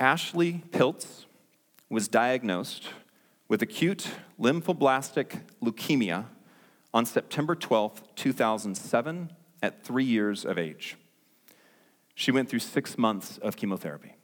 Ashley 0.00 0.62
Piltz 0.70 1.24
was 1.90 2.06
diagnosed 2.06 2.88
with 3.48 3.62
acute 3.62 4.08
lymphoblastic 4.40 5.40
leukemia 5.60 6.26
on 6.94 7.04
September 7.04 7.56
12, 7.56 8.14
2007, 8.14 9.32
at 9.60 9.84
three 9.84 10.04
years 10.04 10.44
of 10.44 10.56
age. 10.56 10.96
She 12.14 12.30
went 12.30 12.48
through 12.48 12.60
six 12.60 12.96
months 12.96 13.38
of 13.38 13.56
chemotherapy. 13.56 14.14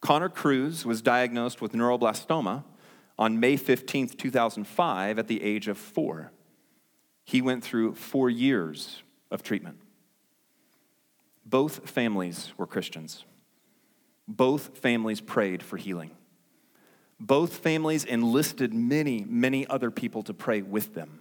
Connor 0.00 0.30
Cruz 0.30 0.86
was 0.86 1.02
diagnosed 1.02 1.60
with 1.60 1.72
neuroblastoma 1.72 2.64
on 3.18 3.40
May 3.40 3.56
15, 3.56 4.08
2005, 4.08 5.18
at 5.18 5.28
the 5.28 5.42
age 5.42 5.68
of 5.68 5.76
four. 5.76 6.32
He 7.24 7.42
went 7.42 7.62
through 7.62 7.94
four 7.94 8.30
years 8.30 9.02
of 9.30 9.42
treatment. 9.42 9.80
Both 11.44 11.90
families 11.90 12.52
were 12.56 12.66
Christians. 12.66 13.24
Both 14.28 14.78
families 14.78 15.22
prayed 15.22 15.62
for 15.62 15.78
healing. 15.78 16.10
Both 17.18 17.56
families 17.56 18.04
enlisted 18.04 18.74
many, 18.74 19.24
many 19.26 19.66
other 19.66 19.90
people 19.90 20.22
to 20.24 20.34
pray 20.34 20.62
with 20.62 20.94
them. 20.94 21.20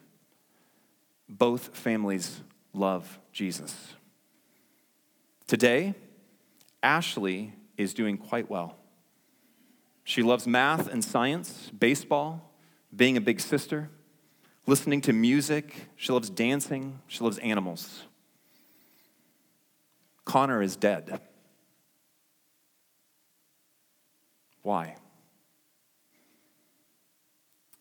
Both 1.30 1.76
families 1.76 2.42
love 2.74 3.18
Jesus. 3.32 3.96
Today, 5.48 5.96
Ashley 6.84 7.54
is 7.78 7.94
doing 7.94 8.18
quite 8.18 8.50
well. 8.50 8.76
She 10.04 10.22
loves 10.22 10.46
math 10.46 10.88
and 10.88 11.04
science, 11.04 11.72
baseball, 11.78 12.52
being 12.96 13.18
a 13.18 13.22
big 13.22 13.40
sister, 13.40 13.90
listening 14.66 15.02
to 15.02 15.14
music. 15.14 15.88
She 15.96 16.12
loves 16.12 16.30
dancing. 16.30 17.00
She 17.08 17.24
loves 17.24 17.38
animals. 17.40 18.04
Connor 20.26 20.62
is 20.62 20.76
dead. 20.76 21.22
Why? 24.68 24.98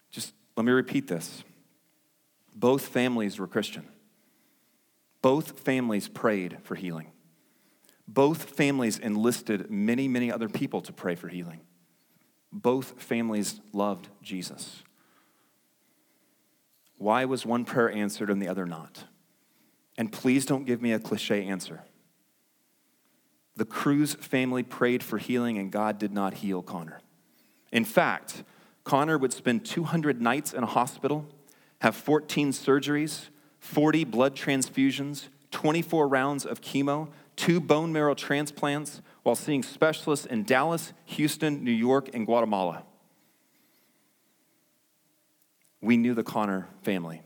Just 0.09 0.35
let 0.57 0.65
me 0.65 0.71
repeat 0.71 1.09
this. 1.09 1.43
Both 2.55 2.87
families 2.87 3.41
were 3.41 3.49
Christian. 3.49 3.89
Both 5.21 5.59
families 5.59 6.07
prayed 6.07 6.59
for 6.63 6.77
healing. 6.77 7.11
Both 8.07 8.51
families 8.51 9.01
enlisted 9.01 9.69
many, 9.69 10.07
many 10.07 10.31
other 10.31 10.49
people 10.49 10.81
to 10.83 10.93
pray 10.93 11.17
for 11.17 11.27
healing. 11.27 11.63
Both 12.53 13.03
families 13.03 13.61
loved 13.73 14.07
Jesus. 14.23 14.85
Why 16.99 17.25
was 17.25 17.45
one 17.45 17.65
prayer 17.65 17.91
answered 17.91 18.31
and 18.31 18.41
the 18.41 18.47
other 18.47 18.65
not? 18.65 19.07
And 19.99 20.13
please 20.13 20.47
don't 20.47 20.65
give 20.65 20.81
me 20.81 20.93
a 20.93 21.01
cliche 21.01 21.47
answer. 21.47 21.83
The 23.57 23.65
Cruz 23.65 24.15
family 24.15 24.63
prayed 24.63 25.03
for 25.03 25.19
healing 25.19 25.59
and 25.59 25.73
God 25.73 25.99
did 25.99 26.13
not 26.13 26.35
heal 26.35 26.63
Connor. 26.63 27.01
In 27.73 27.85
fact, 27.85 28.45
Connor 28.85 29.19
would 29.19 29.33
spend 29.33 29.65
200 29.65 30.21
nights 30.21 30.53
in 30.53 30.63
a 30.63 30.67
hospital, 30.67 31.27
have 31.81 31.97
14 31.97 32.53
surgeries, 32.53 33.29
40 33.59 34.05
blood 34.05 34.37
transfusions, 34.37 35.29
24 35.51 36.07
rounds 36.07 36.45
of 36.45 36.61
chemo, 36.61 37.09
two 37.35 37.61
bone 37.61 37.93
marrow 37.93 38.15
transplants 38.15 39.01
while 39.23 39.35
seeing 39.35 39.63
specialists 39.63 40.27
in 40.27 40.45
Dallas, 40.45 40.93
Houston, 41.07 41.65
New 41.65 41.73
York, 41.73 42.11
and 42.15 42.27
Guatemala. 42.27 42.85
We 45.81 45.97
knew 45.97 46.15
the 46.15 46.23
Connor 46.23 46.69
family 46.83 47.23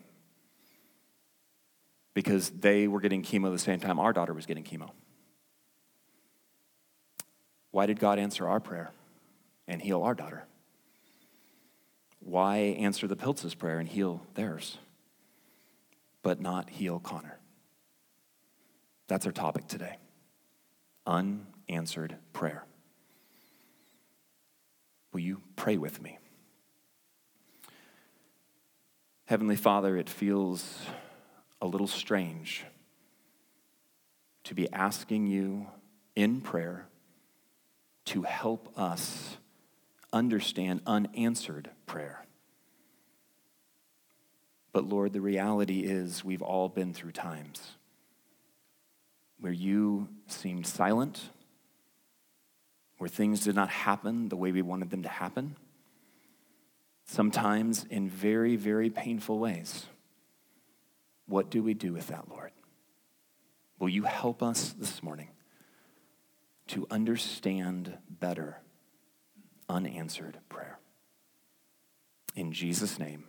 because 2.15 2.51
they 2.51 2.89
were 2.89 3.01
getting 3.01 3.23
chemo 3.23 3.51
the 3.51 3.59
same 3.59 3.81
time 3.81 3.99
our 3.99 4.13
daughter 4.13 4.33
was 4.33 4.47
getting 4.47 4.65
chemo. 4.65 4.91
Why 7.71 7.87
did 7.87 8.01
God 8.01 8.19
answer 8.19 8.49
our 8.49 8.61
prayer 8.61 8.91
and 9.69 9.81
heal 9.81 10.03
our 10.03 10.15
daughter? 10.15 10.45
Why 12.21 12.59
answer 12.59 13.07
the 13.07 13.17
Piltz's 13.17 13.55
prayer 13.55 13.79
and 13.79 13.89
heal 13.89 14.23
theirs, 14.35 14.79
but 16.23 16.41
not 16.41 16.71
heal 16.71 16.99
Connor? 16.99 17.39
That's 19.09 19.27
our 19.27 19.33
topic 19.33 19.67
today 19.67 19.97
unanswered 21.07 22.17
prayer. 22.33 22.65
Will 25.13 25.21
you 25.21 25.41
pray 25.57 25.77
with 25.77 26.01
me? 26.01 26.19
Heavenly 29.25 29.57
Father, 29.57 29.97
it 29.97 30.09
feels 30.09 30.79
a 31.61 31.67
little 31.67 31.87
strange 31.87 32.65
to 34.45 34.55
be 34.55 34.73
asking 34.73 35.27
you 35.27 35.67
in 36.15 36.41
prayer 36.41 36.87
to 38.11 38.23
help 38.23 38.77
us 38.77 39.37
understand 40.13 40.81
unanswered 40.85 41.71
prayer. 41.87 42.27
But 44.73 44.85
Lord, 44.85 45.13
the 45.13 45.21
reality 45.21 45.81
is 45.81 46.25
we've 46.25 46.43
all 46.43 46.69
been 46.69 46.93
through 46.93 47.13
times 47.13 47.61
where 49.39 49.53
you 49.53 50.09
seemed 50.27 50.67
silent, 50.67 51.31
where 52.99 53.09
things 53.09 53.41
did 53.45 53.55
not 53.55 53.69
happen 53.71 54.29
the 54.29 54.37
way 54.37 54.51
we 54.51 54.61
wanted 54.61 54.91
them 54.91 55.05
to 55.05 55.09
happen, 55.09 55.55
sometimes 57.05 57.87
in 57.91 58.09
very, 58.09 58.57
very 58.57 58.91
painful 58.91 59.39
ways. 59.39 59.87
What 61.27 61.49
do 61.49 61.63
we 61.63 61.75
do 61.75 61.93
with 61.93 62.09
that, 62.09 62.29
Lord? 62.29 62.51
Will 63.79 63.89
you 63.89 64.03
help 64.03 64.43
us 64.43 64.75
this 64.77 65.01
morning 65.01 65.29
to 66.71 66.87
understand 66.91 67.99
better 68.09 68.59
unanswered 69.69 70.39
prayer? 70.49 70.79
In 72.35 72.53
Jesus' 72.53 72.99
name, 72.99 73.25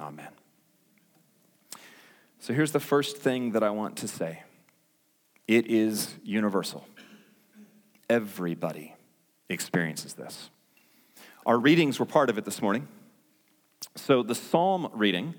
amen. 0.00 0.30
So 2.40 2.52
here's 2.52 2.72
the 2.72 2.80
first 2.80 3.16
thing 3.16 3.52
that 3.52 3.62
I 3.62 3.70
want 3.70 3.96
to 3.98 4.08
say. 4.08 4.42
It 5.46 5.66
is 5.68 6.14
universal. 6.24 6.86
Everybody 8.08 8.94
experiences 9.48 10.14
this. 10.14 10.50
Our 11.46 11.58
readings 11.58 11.98
were 11.98 12.06
part 12.06 12.30
of 12.30 12.38
it 12.38 12.44
this 12.44 12.62
morning. 12.62 12.88
So, 13.96 14.22
the 14.22 14.34
psalm 14.34 14.88
reading, 14.92 15.34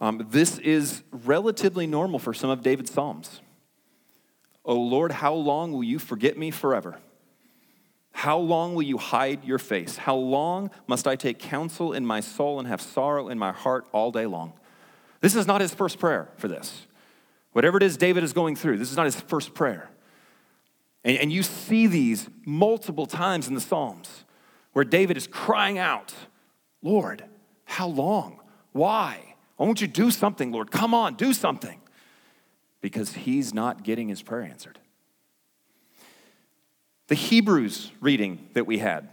um, 0.00 0.26
this 0.30 0.58
is 0.58 1.02
relatively 1.12 1.86
normal 1.86 2.18
for 2.18 2.32
some 2.32 2.48
of 2.48 2.62
David's 2.62 2.92
psalms. 2.92 3.40
O 4.64 4.74
Lord, 4.74 5.12
how 5.12 5.34
long 5.34 5.72
will 5.72 5.84
you 5.84 5.98
forget 5.98 6.36
me 6.36 6.50
forever? 6.50 6.98
How 8.12 8.38
long 8.38 8.74
will 8.74 8.82
you 8.82 8.98
hide 8.98 9.44
your 9.44 9.58
face? 9.58 9.96
How 9.96 10.16
long 10.16 10.70
must 10.86 11.06
I 11.06 11.16
take 11.16 11.38
counsel 11.38 11.92
in 11.92 12.04
my 12.04 12.20
soul 12.20 12.58
and 12.58 12.68
have 12.68 12.80
sorrow 12.80 13.28
in 13.28 13.38
my 13.38 13.52
heart 13.52 13.86
all 13.92 14.10
day 14.10 14.26
long? 14.26 14.52
This 15.20 15.34
is 15.34 15.46
not 15.46 15.60
his 15.60 15.72
first 15.72 15.98
prayer 15.98 16.28
for 16.36 16.48
this. 16.48 16.86
Whatever 17.52 17.78
it 17.78 17.82
is 17.82 17.96
David 17.96 18.22
is 18.22 18.32
going 18.32 18.56
through, 18.56 18.78
this 18.78 18.90
is 18.90 18.96
not 18.96 19.06
his 19.06 19.20
first 19.20 19.54
prayer. 19.54 19.90
And, 21.04 21.16
and 21.18 21.32
you 21.32 21.42
see 21.42 21.86
these 21.86 22.28
multiple 22.44 23.06
times 23.06 23.48
in 23.48 23.54
the 23.54 23.60
Psalms 23.60 24.24
where 24.72 24.84
David 24.84 25.16
is 25.16 25.26
crying 25.26 25.78
out, 25.78 26.14
Lord, 26.82 27.24
how 27.64 27.88
long? 27.88 28.40
Why? 28.72 29.34
Why 29.56 29.66
won't 29.66 29.80
you 29.80 29.86
do 29.86 30.10
something, 30.10 30.52
Lord? 30.52 30.70
Come 30.70 30.94
on, 30.94 31.14
do 31.14 31.32
something. 31.32 31.79
Because 32.80 33.12
he's 33.12 33.52
not 33.52 33.82
getting 33.82 34.08
his 34.08 34.22
prayer 34.22 34.42
answered. 34.42 34.78
The 37.08 37.14
Hebrews 37.14 37.90
reading 38.00 38.48
that 38.54 38.66
we 38.66 38.78
had. 38.78 39.08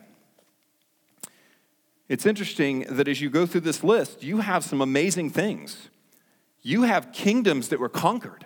It's 2.07 2.25
interesting 2.25 2.81
that 2.89 3.07
as 3.07 3.19
you 3.19 3.29
go 3.29 3.45
through 3.45 3.61
this 3.61 3.83
list, 3.83 4.23
you 4.23 4.39
have 4.39 4.63
some 4.63 4.81
amazing 4.81 5.29
things. 5.31 5.89
You 6.61 6.83
have 6.83 7.11
kingdoms 7.11 7.69
that 7.69 7.79
were 7.79 7.89
conquered, 7.89 8.45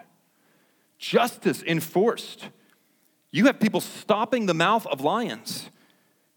justice 0.98 1.64
enforced. 1.64 2.50
You 3.32 3.46
have 3.46 3.60
people 3.60 3.82
stopping 3.82 4.46
the 4.46 4.54
mouth 4.54 4.86
of 4.88 5.02
lions, 5.02 5.70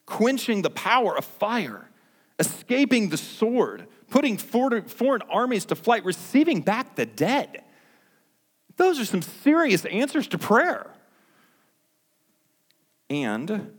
quenching 0.07 0.63
the 0.63 0.71
power 0.71 1.17
of 1.17 1.25
fire, 1.25 1.91
escaping 2.39 3.09
the 3.09 3.17
sword, 3.17 3.87
putting 4.11 4.37
foreign 4.37 5.23
armies 5.29 5.65
to 5.67 5.75
flight, 5.75 6.05
receiving 6.05 6.61
back 6.61 6.95
the 6.95 7.07
dead. 7.07 7.64
Those 8.77 8.99
are 8.99 9.05
some 9.05 9.23
serious 9.23 9.85
answers 9.85 10.27
to 10.29 10.39
prayer. 10.39 10.91
And 13.11 13.73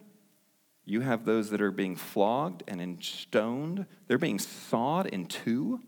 you 0.86 1.01
have 1.01 1.25
those 1.25 1.50
that 1.50 1.62
are 1.62 1.71
being 1.71 1.95
flogged 1.95 2.63
and 2.68 3.03
stoned, 3.03 3.86
they're 4.07 4.18
being 4.18 4.39
sawed 4.39 5.07
in 5.07 5.25
two. 5.25 5.81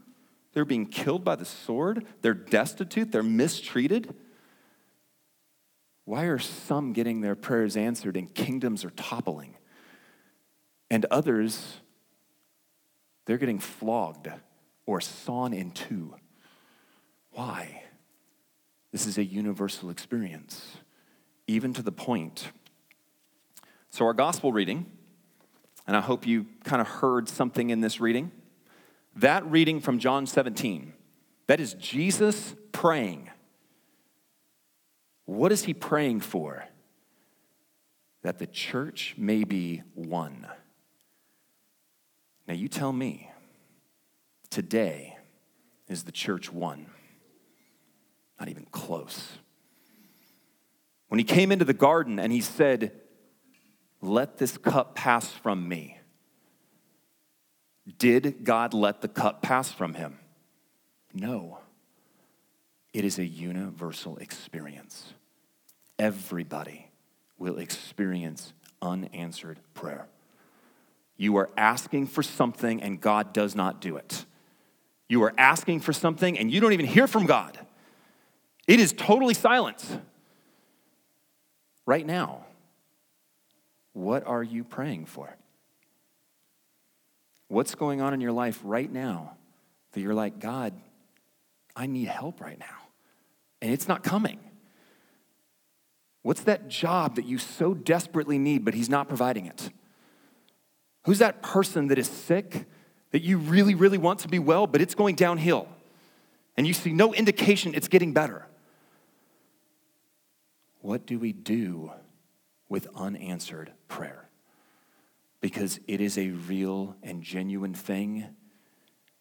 They're 0.54 0.66
being 0.66 0.88
killed 0.88 1.24
by 1.24 1.36
the 1.36 1.46
sword. 1.46 2.08
They're 2.24 2.34
destitute. 2.34 3.12
They're 3.12 3.22
mistreated. 3.22 4.16
Why 6.06 6.24
are 6.24 6.40
some 6.40 6.94
getting 6.94 7.22
their 7.22 7.36
prayers 7.36 7.78
answered 7.78 8.18
and 8.18 8.34
kingdoms 8.34 8.84
are 8.84 8.90
toppling? 8.90 9.56
And 10.90 11.06
others, 11.12 11.78
they're 13.26 13.38
getting 13.38 13.60
flogged 13.60 14.30
or 14.88 15.00
sawn 15.00 15.54
in 15.54 15.70
two. 15.70 16.16
Why? 17.34 17.84
This 18.98 19.06
is 19.06 19.20
a 19.20 19.24
universal 19.24 19.92
experience, 19.92 20.78
even 21.46 21.72
to 21.74 21.84
the 21.84 21.92
point. 21.92 22.52
So, 23.92 24.06
our 24.06 24.14
gospel 24.16 24.52
reading, 24.52 24.88
and 25.86 25.96
I 25.96 26.02
hope 26.02 26.26
you 26.26 26.48
kind 26.64 26.82
of 26.82 26.88
heard 26.88 27.30
something 27.30 27.70
in 27.70 27.82
this 27.82 28.00
reading, 28.00 28.32
that 29.16 29.46
reading 29.46 29.82
from 29.82 30.00
John 30.00 30.26
17, 30.26 30.94
that 31.46 31.60
is 31.60 31.76
Jesus 31.76 32.56
praying. 32.72 33.30
What 35.26 35.52
is 35.52 35.66
he 35.66 35.76
praying 35.76 36.22
for? 36.22 36.66
That 38.24 38.40
the 38.40 38.48
church 38.48 39.14
may 39.16 39.44
be 39.44 39.84
one. 39.94 40.48
Now, 42.48 42.56
you 42.56 42.68
tell 42.68 42.94
me, 42.94 43.30
today, 44.50 45.20
is 45.88 46.02
the 46.02 46.12
church 46.12 46.52
one? 46.52 46.88
Not 48.40 48.50
even 48.50 48.66
close. 48.72 49.38
When 51.08 51.20
he 51.20 51.24
came 51.24 51.52
into 51.52 51.66
the 51.66 51.74
garden 51.74 52.20
and 52.20 52.32
he 52.32 52.42
said, 52.42 52.92
Let 54.02 54.38
this 54.38 54.58
cup 54.58 54.96
pass 54.96 55.30
from 55.30 55.68
me, 55.68 55.98
did 57.98 58.44
God 58.44 58.74
let 58.74 59.02
the 59.02 59.08
cup 59.08 59.42
pass 59.42 59.72
from 59.72 59.94
him? 59.94 60.20
No. 61.14 61.60
It 62.94 63.06
is 63.06 63.20
a 63.20 63.26
universal 63.26 64.18
experience. 64.18 65.14
Everybody 65.98 66.90
will 67.38 67.58
experience 67.58 68.54
unanswered 68.82 69.60
prayer. 69.74 70.08
You 71.16 71.38
are 71.38 71.50
asking 71.58 72.08
for 72.08 72.22
something 72.22 72.82
and 72.82 73.02
God 73.02 73.34
does 73.34 73.56
not 73.56 73.82
do 73.82 73.98
it. 73.98 74.26
You 75.10 75.24
are 75.24 75.34
asking 75.38 75.80
for 75.80 75.94
something 75.94 76.38
and 76.38 76.52
you 76.52 76.60
don't 76.60 76.74
even 76.74 76.86
hear 76.86 77.08
from 77.08 77.26
God. 77.26 77.58
It 78.68 78.80
is 78.82 78.94
totally 78.94 79.34
silence. 79.34 79.98
Right 81.86 82.06
now, 82.06 82.46
what 83.94 84.28
are 84.28 84.44
you 84.44 84.64
praying 84.66 85.06
for? 85.06 85.36
What's 87.48 87.76
going 87.76 88.02
on 88.02 88.14
in 88.14 88.20
your 88.20 88.34
life 88.34 88.60
right 88.64 88.92
now 88.92 89.38
that 89.94 90.02
you're 90.02 90.14
like, 90.14 90.40
God, 90.40 90.74
I 91.76 91.88
need 91.88 92.10
help 92.10 92.42
right 92.42 92.60
now, 92.60 92.90
and 93.62 93.72
it's 93.72 93.88
not 93.88 94.04
coming? 94.04 94.40
What's 96.24 96.42
that 96.42 96.68
job 96.68 97.16
that 97.16 97.26
you 97.26 97.38
so 97.38 97.74
desperately 97.74 98.38
need, 98.38 98.66
but 98.66 98.74
He's 98.74 98.90
not 98.90 99.08
providing 99.08 99.46
it? 99.46 99.70
Who's 101.06 101.20
that 101.20 101.42
person 101.42 101.88
that 101.88 101.98
is 101.98 102.10
sick 102.10 102.66
that 103.12 103.22
you 103.22 103.38
really, 103.38 103.76
really 103.76 103.98
want 103.98 104.20
to 104.20 104.28
be 104.28 104.40
well, 104.40 104.68
but 104.68 104.82
it's 104.82 104.94
going 104.94 105.16
downhill? 105.16 105.70
And 106.58 106.68
you 106.68 106.74
see 106.74 106.92
no 106.92 107.14
indication 107.14 107.74
it's 107.74 107.88
getting 107.88 108.12
better. 108.12 108.46
What 110.88 111.06
do 111.06 111.20
we 111.20 111.34
do 111.34 111.92
with 112.70 112.88
unanswered 112.96 113.74
prayer? 113.90 114.30
Because 115.42 115.82
it 115.86 116.00
is 116.00 116.18
a 116.18 116.30
real 116.30 116.96
and 117.04 117.22
genuine 117.22 117.74
thing. 117.74 118.28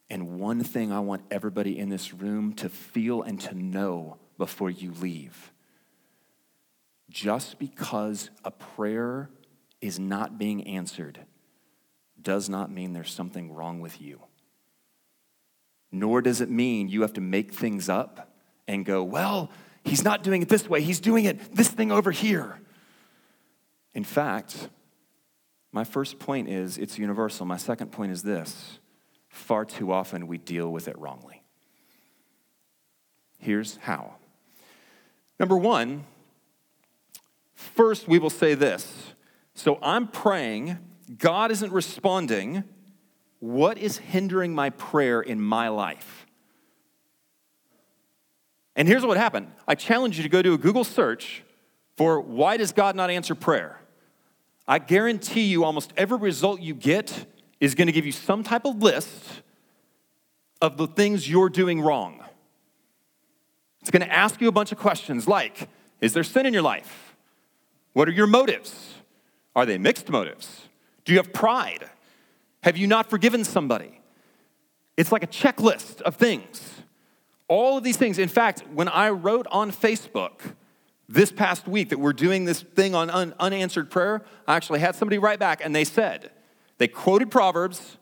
And 0.08 0.38
one 0.38 0.62
thing 0.62 0.92
I 0.92 1.00
want 1.00 1.24
everybody 1.28 1.76
in 1.76 1.88
this 1.88 2.14
room 2.14 2.52
to 2.52 2.68
feel 2.68 3.22
and 3.22 3.40
to 3.40 3.54
know 3.56 4.16
before 4.38 4.70
you 4.70 4.92
leave 4.92 5.52
just 7.10 7.58
because 7.58 8.30
a 8.44 8.52
prayer 8.52 9.28
is 9.80 9.98
not 9.98 10.38
being 10.38 10.64
answered 10.68 11.18
does 12.22 12.48
not 12.48 12.70
mean 12.70 12.92
there's 12.92 13.12
something 13.12 13.52
wrong 13.52 13.80
with 13.80 14.00
you. 14.00 14.20
Nor 15.90 16.22
does 16.22 16.40
it 16.40 16.48
mean 16.48 16.88
you 16.88 17.02
have 17.02 17.14
to 17.14 17.20
make 17.20 17.52
things 17.52 17.88
up 17.88 18.36
and 18.68 18.84
go, 18.84 19.02
well, 19.02 19.50
he's 19.86 20.04
not 20.04 20.22
doing 20.22 20.42
it 20.42 20.48
this 20.48 20.68
way, 20.68 20.82
he's 20.82 21.00
doing 21.00 21.24
it 21.24 21.54
this 21.54 21.68
thing 21.68 21.92
over 21.92 22.10
here. 22.10 22.60
In 23.94 24.04
fact, 24.04 24.68
my 25.72 25.84
first 25.84 26.18
point 26.18 26.48
is 26.48 26.78
it's 26.78 26.98
universal. 26.98 27.46
My 27.46 27.56
second 27.56 27.92
point 27.92 28.12
is 28.12 28.22
this 28.22 28.78
far 29.28 29.64
too 29.64 29.92
often 29.92 30.26
we 30.26 30.38
deal 30.38 30.70
with 30.70 30.88
it 30.88 30.98
wrongly. 30.98 31.42
Here's 33.38 33.76
how. 33.76 34.14
Number 35.38 35.56
one, 35.56 36.04
first 37.54 38.08
we 38.08 38.18
will 38.18 38.30
say 38.30 38.54
this. 38.54 39.14
So 39.54 39.78
I'm 39.82 40.08
praying, 40.08 40.78
God 41.18 41.50
isn't 41.50 41.72
responding. 41.72 42.64
What 43.38 43.78
is 43.78 43.98
hindering 43.98 44.54
my 44.54 44.70
prayer 44.70 45.20
in 45.20 45.40
my 45.40 45.68
life? 45.68 46.25
And 48.76 48.86
here's 48.86 49.04
what 49.04 49.16
happened 49.16 49.50
I 49.66 49.74
challenge 49.74 50.18
you 50.18 50.22
to 50.22 50.28
go 50.28 50.42
do 50.42 50.54
a 50.54 50.58
Google 50.58 50.84
search 50.84 51.42
for 51.96 52.20
why 52.20 52.58
does 52.58 52.72
God 52.72 52.94
not 52.94 53.10
answer 53.10 53.34
prayer? 53.34 53.80
I 54.68 54.78
guarantee 54.78 55.44
you 55.44 55.64
almost 55.64 55.92
every 55.96 56.18
result 56.18 56.60
you 56.60 56.74
get 56.74 57.26
is 57.58 57.74
going 57.74 57.86
to 57.86 57.92
give 57.92 58.04
you 58.04 58.12
some 58.12 58.42
type 58.42 58.66
of 58.66 58.82
list 58.82 59.42
of 60.60 60.76
the 60.76 60.86
things 60.86 61.28
you're 61.28 61.48
doing 61.48 61.80
wrong. 61.80 62.22
It's 63.80 63.90
going 63.90 64.06
to 64.06 64.12
ask 64.12 64.40
you 64.40 64.48
a 64.48 64.52
bunch 64.52 64.72
of 64.72 64.78
questions 64.78 65.26
like 65.26 65.68
Is 66.00 66.12
there 66.12 66.24
sin 66.24 66.44
in 66.44 66.52
your 66.52 66.62
life? 66.62 67.16
What 67.94 68.08
are 68.08 68.12
your 68.12 68.26
motives? 68.26 68.94
Are 69.54 69.64
they 69.64 69.78
mixed 69.78 70.10
motives? 70.10 70.68
Do 71.06 71.12
you 71.12 71.18
have 71.18 71.32
pride? 71.32 71.88
Have 72.62 72.76
you 72.76 72.86
not 72.86 73.08
forgiven 73.08 73.44
somebody? 73.44 74.00
It's 74.98 75.12
like 75.12 75.22
a 75.22 75.28
checklist 75.28 76.02
of 76.02 76.16
things. 76.16 76.75
All 77.48 77.78
of 77.78 77.84
these 77.84 77.96
things. 77.96 78.18
In 78.18 78.28
fact, 78.28 78.64
when 78.72 78.88
I 78.88 79.10
wrote 79.10 79.46
on 79.50 79.70
Facebook 79.70 80.54
this 81.08 81.30
past 81.30 81.68
week 81.68 81.90
that 81.90 81.98
we're 81.98 82.12
doing 82.12 82.44
this 82.44 82.62
thing 82.62 82.94
on 82.94 83.10
un- 83.10 83.34
unanswered 83.38 83.90
prayer, 83.90 84.24
I 84.48 84.56
actually 84.56 84.80
had 84.80 84.96
somebody 84.96 85.18
write 85.18 85.38
back 85.38 85.60
and 85.64 85.74
they 85.74 85.84
said, 85.84 86.30
they 86.78 86.88
quoted 86.88 87.30
Proverbs 87.30 87.98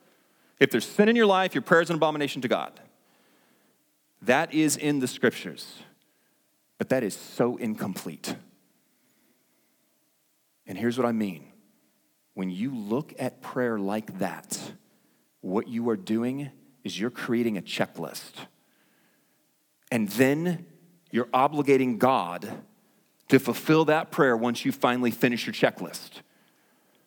if 0.61 0.70
there's 0.70 0.87
sin 0.87 1.08
in 1.08 1.17
your 1.17 1.26
life, 1.26 1.55
your 1.55 1.62
prayer 1.62 1.82
is 1.82 1.91
an 1.91 1.96
abomination 1.96 2.41
to 2.43 2.49
God. 2.49 2.81
That 4.23 4.55
is 4.55 4.76
in 4.76 5.00
the 5.00 5.08
scriptures, 5.08 5.81
but 6.79 6.88
that 6.88 7.02
is 7.02 7.14
so 7.14 7.56
incomplete. 7.56 8.37
And 10.67 10.79
here's 10.79 10.96
what 10.96 11.06
I 11.06 11.12
mean 11.12 11.52
when 12.32 12.50
you 12.50 12.75
look 12.75 13.12
at 13.19 13.43
prayer 13.43 13.79
like 13.79 14.19
that, 14.19 14.58
what 15.41 15.69
you 15.69 15.88
are 15.91 15.96
doing 15.96 16.50
is 16.82 16.99
you're 16.99 17.11
creating 17.11 17.58
a 17.58 17.62
checklist 17.62 18.46
and 19.91 20.09
then 20.11 20.67
you're 21.11 21.27
obligating 21.27 21.99
God 21.99 22.49
to 23.29 23.39
fulfill 23.39 23.85
that 23.87 24.11
prayer 24.11 24.37
once 24.37 24.65
you 24.65 24.73
finally 24.73 25.11
finish 25.11 25.47
your 25.47 25.55
checklist. 25.55 26.21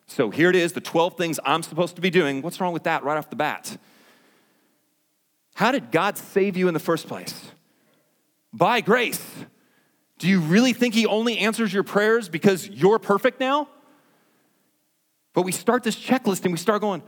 So 0.06 0.30
here 0.30 0.48
it 0.48 0.56
is 0.56 0.72
the 0.72 0.80
12 0.80 1.16
things 1.16 1.38
I'm 1.44 1.62
supposed 1.62 1.96
to 1.96 2.00
be 2.00 2.10
doing. 2.10 2.42
What's 2.42 2.60
wrong 2.60 2.72
with 2.72 2.84
that 2.84 3.04
right 3.04 3.18
off 3.18 3.28
the 3.30 3.36
bat? 3.36 3.76
How 5.54 5.72
did 5.72 5.90
God 5.90 6.16
save 6.16 6.56
you 6.56 6.68
in 6.68 6.74
the 6.74 6.80
first 6.80 7.06
place? 7.06 7.50
By 8.52 8.80
grace. 8.80 9.24
Do 10.18 10.28
you 10.28 10.40
really 10.40 10.72
think 10.72 10.94
He 10.94 11.06
only 11.06 11.38
answers 11.38 11.72
your 11.72 11.82
prayers 11.82 12.28
because 12.28 12.68
you're 12.68 12.98
perfect 12.98 13.38
now? 13.38 13.68
But 15.34 15.42
we 15.42 15.52
start 15.52 15.84
this 15.84 15.96
checklist 15.96 16.44
and 16.44 16.52
we 16.52 16.58
start 16.58 16.80
going, 16.80 17.02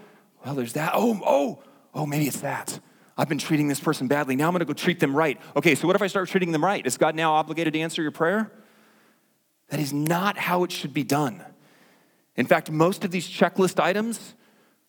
well, 0.44 0.54
there's 0.54 0.74
that. 0.74 0.92
Oh, 0.94 1.20
oh, 1.24 1.62
oh, 1.94 2.06
maybe 2.06 2.26
it's 2.26 2.40
that. 2.40 2.78
I've 3.20 3.28
been 3.28 3.36
treating 3.36 3.68
this 3.68 3.80
person 3.80 4.08
badly. 4.08 4.34
Now 4.34 4.46
I'm 4.46 4.52
going 4.52 4.60
to 4.60 4.64
go 4.64 4.72
treat 4.72 4.98
them 4.98 5.14
right. 5.14 5.38
Okay, 5.54 5.74
so 5.74 5.86
what 5.86 5.94
if 5.94 6.00
I 6.00 6.06
start 6.06 6.30
treating 6.30 6.52
them 6.52 6.64
right? 6.64 6.86
Is 6.86 6.96
God 6.96 7.14
now 7.14 7.34
obligated 7.34 7.74
to 7.74 7.78
answer 7.78 8.00
your 8.00 8.12
prayer? 8.12 8.50
That 9.68 9.78
is 9.78 9.92
not 9.92 10.38
how 10.38 10.64
it 10.64 10.72
should 10.72 10.94
be 10.94 11.04
done. 11.04 11.44
In 12.36 12.46
fact, 12.46 12.70
most 12.70 13.04
of 13.04 13.10
these 13.10 13.28
checklist 13.28 13.78
items, 13.78 14.34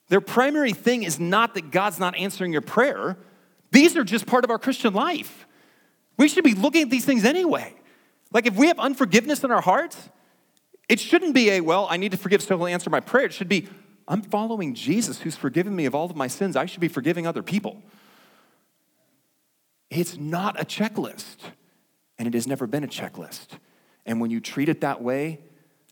their 0.07 0.21
primary 0.21 0.71
thing 0.71 1.03
is 1.03 1.19
not 1.19 1.55
that 1.55 1.71
God's 1.71 1.99
not 1.99 2.15
answering 2.15 2.53
your 2.53 2.61
prayer. 2.61 3.17
These 3.71 3.97
are 3.97 4.05
just 4.05 4.27
part 4.27 4.45
of 4.45 4.49
our 4.49 4.59
Christian 4.59 4.93
life. 4.93 5.45
We 6.15 6.29
should 6.29 6.45
be 6.45 6.53
looking 6.53 6.83
at 6.83 6.89
these 6.89 7.03
things 7.03 7.25
anyway. 7.25 7.75
Like 8.31 8.45
if 8.45 8.55
we 8.55 8.67
have 8.67 8.79
unforgiveness 8.79 9.43
in 9.43 9.51
our 9.51 9.59
hearts, 9.59 10.09
it 10.87 11.01
shouldn't 11.01 11.35
be 11.35 11.49
a, 11.49 11.59
well, 11.59 11.85
I 11.89 11.97
need 11.97 12.11
to 12.11 12.17
forgive 12.17 12.41
so 12.41 12.57
he'll 12.57 12.67
answer 12.67 12.89
my 12.89 13.01
prayer. 13.01 13.25
It 13.25 13.33
should 13.33 13.49
be, 13.49 13.67
I'm 14.07 14.21
following 14.21 14.73
Jesus 14.73 15.19
who's 15.19 15.35
forgiven 15.35 15.75
me 15.75 15.85
of 15.85 15.93
all 15.93 16.05
of 16.05 16.15
my 16.15 16.27
sins. 16.27 16.55
I 16.55 16.65
should 16.65 16.79
be 16.79 16.87
forgiving 16.87 17.27
other 17.27 17.43
people. 17.43 17.83
It's 19.91 20.17
not 20.17 20.59
a 20.59 20.63
checklist, 20.63 21.35
and 22.17 22.27
it 22.27 22.33
has 22.33 22.47
never 22.47 22.65
been 22.65 22.83
a 22.83 22.87
checklist. 22.87 23.59
And 24.05 24.21
when 24.21 24.31
you 24.31 24.39
treat 24.39 24.69
it 24.69 24.81
that 24.81 25.03
way, 25.03 25.41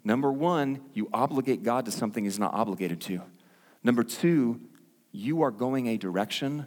number 0.04 0.32
one, 0.32 0.82
you 0.94 1.10
obligate 1.14 1.62
God 1.64 1.86
to 1.86 1.92
something 1.92 2.24
He's 2.24 2.40
not 2.40 2.54
obligated 2.54 3.02
to. 3.02 3.22
Number 3.84 4.04
two, 4.04 4.62
you 5.12 5.42
are 5.42 5.52
going 5.52 5.88
a 5.88 5.98
direction 5.98 6.66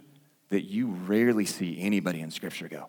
that 0.50 0.64
you 0.64 0.88
rarely 0.88 1.46
see 1.46 1.80
anybody 1.80 2.20
in 2.20 2.30
Scripture 2.30 2.68
go. 2.68 2.88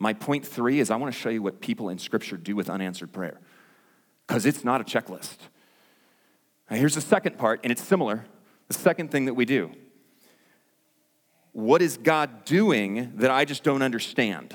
My 0.00 0.12
point 0.12 0.44
three 0.44 0.80
is 0.80 0.90
I 0.90 0.96
want 0.96 1.14
to 1.14 1.18
show 1.18 1.28
you 1.28 1.40
what 1.40 1.60
people 1.60 1.88
in 1.88 1.98
Scripture 1.98 2.36
do 2.36 2.56
with 2.56 2.68
unanswered 2.68 3.12
prayer, 3.12 3.40
because 4.26 4.44
it's 4.44 4.64
not 4.64 4.80
a 4.80 4.84
checklist. 4.84 5.36
Now, 6.68 6.76
here's 6.76 6.96
the 6.96 7.00
second 7.00 7.38
part, 7.38 7.60
and 7.62 7.70
it's 7.70 7.82
similar. 7.82 8.24
The 8.66 8.74
second 8.74 9.12
thing 9.12 9.26
that 9.26 9.34
we 9.34 9.44
do 9.44 9.70
what 11.54 11.80
is 11.80 11.96
God 11.96 12.44
doing 12.44 13.12
that 13.14 13.30
I 13.30 13.46
just 13.46 13.62
don't 13.62 13.80
understand? 13.80 14.54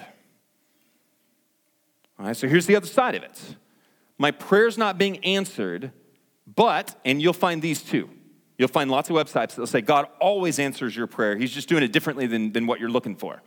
All 2.20 2.26
right, 2.26 2.36
so 2.36 2.48
here's 2.48 2.66
the 2.66 2.76
other 2.76 2.88
side 2.88 3.16
of 3.16 3.24
it. 3.24 3.56
My 4.18 4.32
prayer's 4.32 4.78
not 4.78 5.00
being 5.00 5.24
answered 5.26 5.92
But, 6.56 7.00
and 7.06 7.22
you'll 7.22 7.34
find 7.34 7.62
these 7.62 7.82
too. 7.82 8.10
You'll 8.58 8.68
find 8.68 8.92
lots 8.92 9.10
of 9.10 9.16
websites 9.16 9.50
that'll 9.50 9.68
say 9.68 9.82
God 9.82 10.08
always 10.20 10.60
answers 10.60 10.96
your 10.96 11.08
prayer. 11.08 11.38
He's 11.38 11.52
just 11.52 11.70
doing 11.70 11.84
it 11.84 11.94
differently 11.94 12.28
than, 12.28 12.52
than 12.52 12.68
what 12.68 12.80
you're 12.80 12.90
looking 12.90 13.16
for. 13.16 13.42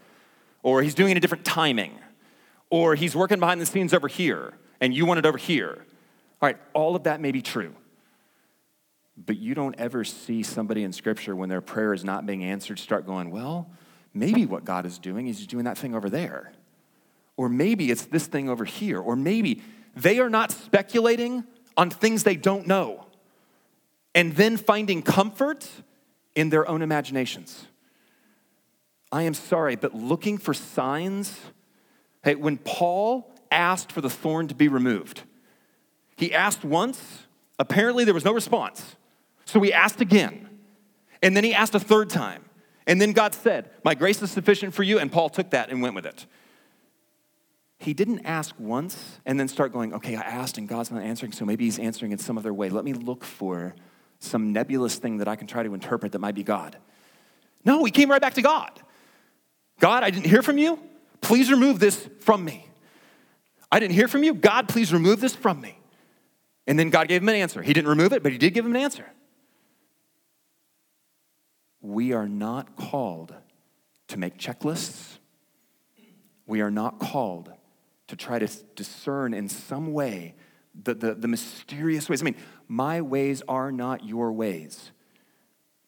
Or 0.63 0.83
he's 0.83 0.95
doing 0.95 1.11
it 1.11 1.17
a 1.19 1.21
different 1.21 1.45
timing. 1.45 1.99
Or 2.71 2.95
he's 2.95 3.15
working 3.15 3.39
behind 3.39 3.61
the 3.61 3.67
scenes 3.67 3.93
over 3.93 4.09
here 4.09 4.55
and 4.81 4.95
you 4.95 5.05
want 5.05 5.19
it 5.19 5.27
over 5.27 5.37
here. 5.37 5.85
All 6.41 6.49
right, 6.49 6.57
all 6.73 6.97
of 6.97 7.03
that 7.03 7.21
may 7.21 7.33
be 7.33 7.43
true. 7.43 7.75
But 9.17 9.39
you 9.39 9.55
don't 9.55 9.75
ever 9.79 10.05
see 10.05 10.43
somebody 10.43 10.85
in 10.85 10.93
Scripture 10.93 11.37
when 11.37 11.49
their 11.49 11.61
prayer 11.61 11.93
is 11.93 12.05
not 12.05 12.27
being 12.27 12.45
answered 12.45 12.79
start 12.79 13.07
going, 13.07 13.31
well, 13.31 13.71
maybe 14.15 14.47
what 14.47 14.65
God 14.65 14.87
is 14.87 14.99
doing 14.99 15.29
is 15.29 15.47
doing 15.47 15.65
that 15.65 15.77
thing 15.77 15.95
over 15.95 16.09
there. 16.09 16.53
Or 17.37 17.49
maybe 17.49 17.91
it's 17.91 18.07
this 18.07 18.27
thing 18.27 18.49
over 18.49 18.65
here. 18.65 19.01
Or 19.01 19.17
maybe 19.17 19.63
they 19.95 20.19
are 20.19 20.31
not 20.31 20.51
speculating 20.51 21.45
on 21.77 21.91
things 21.91 22.25
they 22.25 22.37
don't 22.37 22.67
know 22.67 23.07
and 24.15 24.35
then 24.35 24.57
finding 24.57 25.03
comfort 25.03 25.69
in 26.35 26.51
their 26.51 26.69
own 26.69 26.83
imaginations. 26.83 27.67
I 29.11 29.23
am 29.23 29.35
sorry, 29.35 29.77
but 29.77 29.95
looking 29.95 30.39
for 30.39 30.55
signs. 30.55 31.39
Hey, 32.25 32.35
when 32.35 32.59
Paul 32.59 33.31
asked 33.51 33.93
for 33.93 34.01
the 34.01 34.11
thorn 34.11 34.49
to 34.49 34.55
be 34.55 34.69
removed, 34.69 35.23
he 36.17 36.33
asked 36.35 36.65
once, 36.65 37.27
apparently 37.59 38.05
there 38.05 38.15
was 38.15 38.25
no 38.25 38.33
response. 38.33 38.97
So 39.53 39.61
he 39.61 39.71
asked 39.71 40.01
again. 40.01 40.49
And 41.23 41.37
then 41.37 41.45
he 41.45 41.53
asked 41.53 41.75
a 41.75 41.81
third 41.81 42.09
time. 42.09 42.43
And 42.87 42.99
then 42.99 43.13
God 43.13 43.35
said, 43.35 43.69
My 43.85 43.95
grace 43.95 44.23
is 44.23 44.31
sufficient 44.31 44.73
for 44.73 44.83
you. 44.83 44.99
And 44.99 45.13
Paul 45.13 45.29
took 45.29 45.51
that 45.51 45.69
and 45.69 45.83
went 45.83 45.95
with 45.95 46.07
it. 46.07 46.25
He 47.79 47.93
didn't 47.93 48.25
ask 48.25 48.55
once 48.59 49.21
and 49.27 49.39
then 49.39 49.49
start 49.49 49.71
going, 49.71 49.93
Okay, 49.93 50.17
I 50.17 50.23
asked 50.23 50.57
and 50.57 50.67
God's 50.67 50.91
not 50.91 51.03
answering, 51.03 51.33
so 51.33 51.45
maybe 51.45 51.67
he's 51.67 51.79
answering 51.79 52.13
in 52.13 52.19
some 52.19 52.39
other 52.39 52.55
way. 52.55 52.71
Let 52.71 52.87
me 52.87 52.95
look 52.95 53.25
for 53.25 53.75
some 54.21 54.55
nebulous 54.55 54.97
thing 54.97 55.19
that 55.19 55.29
I 55.29 55.37
can 55.37 55.47
try 55.47 55.63
to 55.63 55.75
interpret 55.75 56.13
that 56.13 56.21
might 56.21 56.35
be 56.35 56.45
God. 56.45 56.79
No, 57.63 57.85
he 57.85 57.91
came 57.91 58.11
right 58.11 58.23
back 58.23 58.35
to 58.35 58.43
God. 58.43 58.81
God, 59.81 60.03
I 60.03 60.09
didn't 60.09 60.27
hear 60.29 60.43
from 60.43 60.57
you. 60.57 60.79
Please 61.21 61.51
remove 61.51 61.79
this 61.79 62.09
from 62.21 62.43
me. 62.43 62.67
I 63.71 63.81
didn't 63.81 63.97
hear 63.97 64.09
from 64.09 64.25
you. 64.25 64.33
God, 64.33 64.67
please 64.67 64.95
remove 64.95 65.21
this 65.21 65.35
from 65.35 65.61
me. 65.61 65.79
And 66.67 66.79
then 66.79 66.89
God 66.89 67.09
gave 67.09 67.21
him 67.21 67.29
an 67.29 67.35
answer. 67.35 67.61
He 67.61 67.75
didn't 67.75 67.91
remove 67.91 68.15
it, 68.15 68.23
but 68.23 68.33
he 68.33 68.39
did 68.39 68.55
give 68.55 68.65
him 68.65 68.75
an 68.75 68.81
answer. 68.81 69.13
We 71.83 72.13
are 72.13 72.29
not 72.29 72.77
called 72.77 73.35
to 74.09 74.19
make 74.19 74.39
checklists. 74.39 75.19
We 76.47 76.61
are 76.61 76.71
not 76.71 76.99
called 76.99 77.53
to 78.09 78.17
try 78.17 78.39
to 78.39 78.49
discern 78.75 79.35
in 79.35 79.49
some 79.49 79.93
way 79.93 80.35
the, 80.81 80.95
the, 80.95 81.15
the 81.15 81.29
mysterious 81.29 82.09
ways. 82.09 82.23
I 82.23 82.25
mean, 82.25 82.37
my 82.69 83.01
ways 83.01 83.43
are 83.49 83.73
not 83.73 84.05
your 84.05 84.33
ways. 84.33 84.93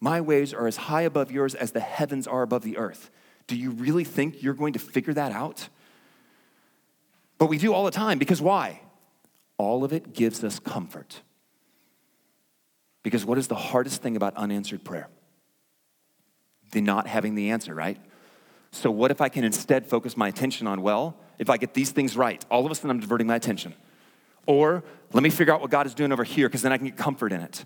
My 0.00 0.20
ways 0.20 0.52
are 0.52 0.66
as 0.66 0.76
high 0.76 1.02
above 1.02 1.30
yours 1.30 1.54
as 1.54 1.72
the 1.72 1.80
heavens 1.80 2.26
are 2.26 2.42
above 2.42 2.62
the 2.62 2.76
earth. 2.76 3.10
Do 3.46 3.56
you 3.56 3.70
really 3.70 4.04
think 4.04 4.42
you're 4.42 4.54
going 4.54 4.72
to 4.74 4.78
figure 4.78 5.14
that 5.14 5.32
out? 5.32 5.68
But 7.38 7.46
we 7.46 7.58
do 7.58 7.72
all 7.72 7.84
the 7.84 7.90
time 7.90 8.18
because 8.18 8.40
why? 8.40 8.80
All 9.56 9.84
of 9.84 9.92
it 9.92 10.12
gives 10.12 10.42
us 10.42 10.58
comfort. 10.58 11.22
Because 13.02 13.24
what 13.24 13.38
is 13.38 13.48
the 13.48 13.54
hardest 13.54 14.02
thing 14.02 14.16
about 14.16 14.34
unanswered 14.36 14.84
prayer? 14.84 15.08
The 16.74 16.80
not 16.80 17.06
having 17.06 17.34
the 17.34 17.50
answer, 17.50 17.74
right? 17.74 17.98
So, 18.72 18.90
what 18.90 19.10
if 19.12 19.20
I 19.20 19.28
can 19.28 19.44
instead 19.44 19.86
focus 19.86 20.16
my 20.16 20.28
attention 20.28 20.66
on, 20.66 20.82
well, 20.82 21.16
if 21.38 21.48
I 21.48 21.56
get 21.56 21.74
these 21.74 21.92
things 21.92 22.16
right, 22.16 22.44
all 22.50 22.66
of 22.66 22.72
a 22.72 22.74
sudden 22.74 22.90
I'm 22.90 23.00
diverting 23.00 23.28
my 23.28 23.36
attention. 23.36 23.74
Or 24.46 24.82
let 25.12 25.22
me 25.22 25.30
figure 25.30 25.54
out 25.54 25.60
what 25.60 25.70
God 25.70 25.86
is 25.86 25.94
doing 25.94 26.12
over 26.12 26.24
here 26.24 26.48
because 26.48 26.62
then 26.62 26.72
I 26.72 26.76
can 26.76 26.86
get 26.86 26.96
comfort 26.96 27.32
in 27.32 27.40
it. 27.40 27.64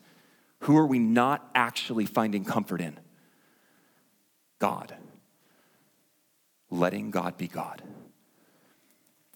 Who 0.60 0.76
are 0.76 0.86
we 0.86 0.98
not 0.98 1.48
actually 1.54 2.04
finding 2.04 2.44
comfort 2.44 2.80
in? 2.80 2.98
God. 4.58 4.94
Letting 6.70 7.10
God 7.10 7.38
be 7.38 7.48
God. 7.48 7.82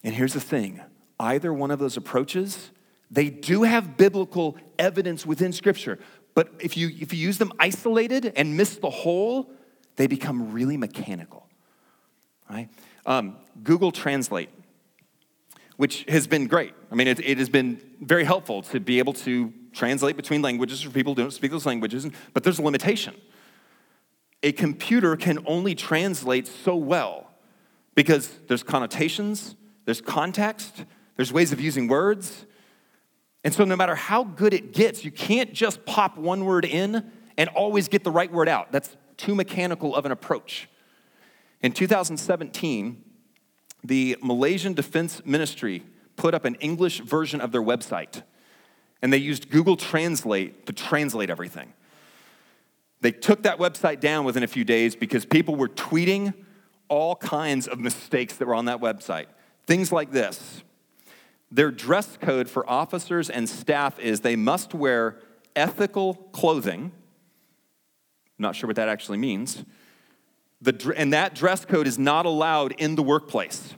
And 0.05 0.15
here's 0.15 0.35
the 0.35 0.41
thing 0.41 0.83
either 1.19 1.53
one 1.53 1.71
of 1.71 1.79
those 1.79 1.97
approaches, 1.97 2.71
they 3.11 3.31
do 3.31 3.63
have 3.63 3.97
biblical 3.97 4.57
evidence 4.79 5.25
within 5.25 5.53
Scripture. 5.53 5.99
But 6.35 6.51
if 6.61 6.77
you, 6.77 6.89
if 7.01 7.13
you 7.13 7.19
use 7.19 7.39
them 7.39 7.53
isolated 7.59 8.33
and 8.37 8.57
miss 8.57 8.77
the 8.77 8.91
whole, 8.91 9.51
they 9.97 10.07
become 10.07 10.53
really 10.53 10.77
mechanical. 10.77 11.49
Right? 12.49 12.69
Um, 13.07 13.37
Google 13.63 13.93
Translate, 13.93 14.51
which 15.77 16.05
has 16.09 16.27
been 16.27 16.47
great. 16.47 16.75
I 16.91 16.95
mean, 16.95 17.09
it, 17.09 17.19
it, 17.21 17.39
has 17.39 17.49
been 17.49 17.81
very 18.01 18.25
helpful 18.25 18.63
to 18.63 18.81
be 18.81 18.99
able 18.99 19.13
to 19.15 19.53
translate 19.73 20.17
between 20.17 20.43
languages 20.43 20.83
for 20.83 20.91
people 20.91 21.15
who 21.15 21.23
don't 21.23 21.31
speak 21.33 21.51
those 21.51 21.67
languages, 21.67 22.07
but 22.35 22.45
there's 22.45 22.59
a 22.59 22.63
limitation. 22.63 23.15
A 24.43 24.53
computer 24.53 25.17
can 25.17 25.39
only 25.47 25.75
translate 25.75 26.47
so 26.47 26.77
well 26.77 27.31
because 27.95 28.29
there's 28.49 28.63
connotations, 28.63 29.55
there's 29.85 30.01
context, 30.01 30.85
there's 31.17 31.33
ways 31.33 31.53
of 31.53 31.61
using 31.61 31.89
words. 31.89 32.47
And 33.45 33.53
so, 33.53 33.65
no 33.65 33.77
matter 33.77 33.95
how 33.95 34.25
good 34.25 34.55
it 34.55 34.73
gets, 34.73 35.05
you 35.05 35.11
can't 35.11 35.53
just 35.53 35.85
pop 35.85 36.17
one 36.17 36.45
word 36.45 36.65
in 36.65 37.11
and 37.37 37.49
always 37.51 37.89
get 37.89 38.05
the 38.05 38.11
right 38.11 38.31
word 38.31 38.49
out. 38.49 38.73
That's 38.73 38.97
too 39.23 39.35
mechanical 39.37 39.95
of 39.95 40.05
an 40.05 40.11
approach. 40.11 40.69
In 41.63 41.71
2017, 41.71 43.05
the 43.85 44.17
Malaysian 44.21 44.73
Defense 44.73 45.25
Ministry 45.25 45.85
put 46.17 46.35
up 46.35 46.45
an 46.45 46.57
English 46.57 47.01
version 47.01 47.41
of 47.41 47.53
their 47.53 47.63
website, 47.63 48.23
and 49.01 49.13
they 49.13 49.19
used 49.19 49.49
Google 49.49 49.77
Translate 49.77 50.67
to 50.67 50.73
translate 50.73 51.31
everything. 51.31 51.73
They 53.01 53.13
took 53.13 53.45
that 53.45 53.59
website 53.59 54.01
down 54.01 54.25
within 54.25 54.43
a 54.43 54.49
few 54.49 54.65
days 54.65 54.97
because 54.97 55.25
people 55.25 55.55
were 55.55 55.69
tweeting 55.69 56.35
all 56.89 57.15
kinds 57.15 57.69
of 57.69 57.79
mistakes 57.79 58.37
that 58.37 58.47
were 58.47 58.55
on 58.57 58.65
that 58.65 58.81
website. 58.81 59.27
Things 59.67 59.93
like 59.93 60.11
this 60.11 60.63
their 61.53 61.71
dress 61.71 62.17
code 62.21 62.49
for 62.49 62.69
officers 62.69 63.31
and 63.31 63.49
staff 63.49 64.01
is 64.01 64.21
they 64.21 64.37
must 64.37 64.75
wear 64.75 65.21
ethical 65.55 66.15
clothing. 66.33 66.91
I'm 68.39 68.43
not 68.43 68.57
sure 68.57 68.67
what 68.67 68.77
that 68.77 68.89
actually 68.89 69.19
means. 69.19 69.65
The, 70.61 70.95
and 70.97 71.13
that 71.13 71.35
dress 71.35 71.65
code 71.65 71.87
is 71.87 71.99
not 71.99 72.27
allowed 72.27 72.73
in 72.73 72.95
the 72.95 73.03
workplace. 73.03 73.75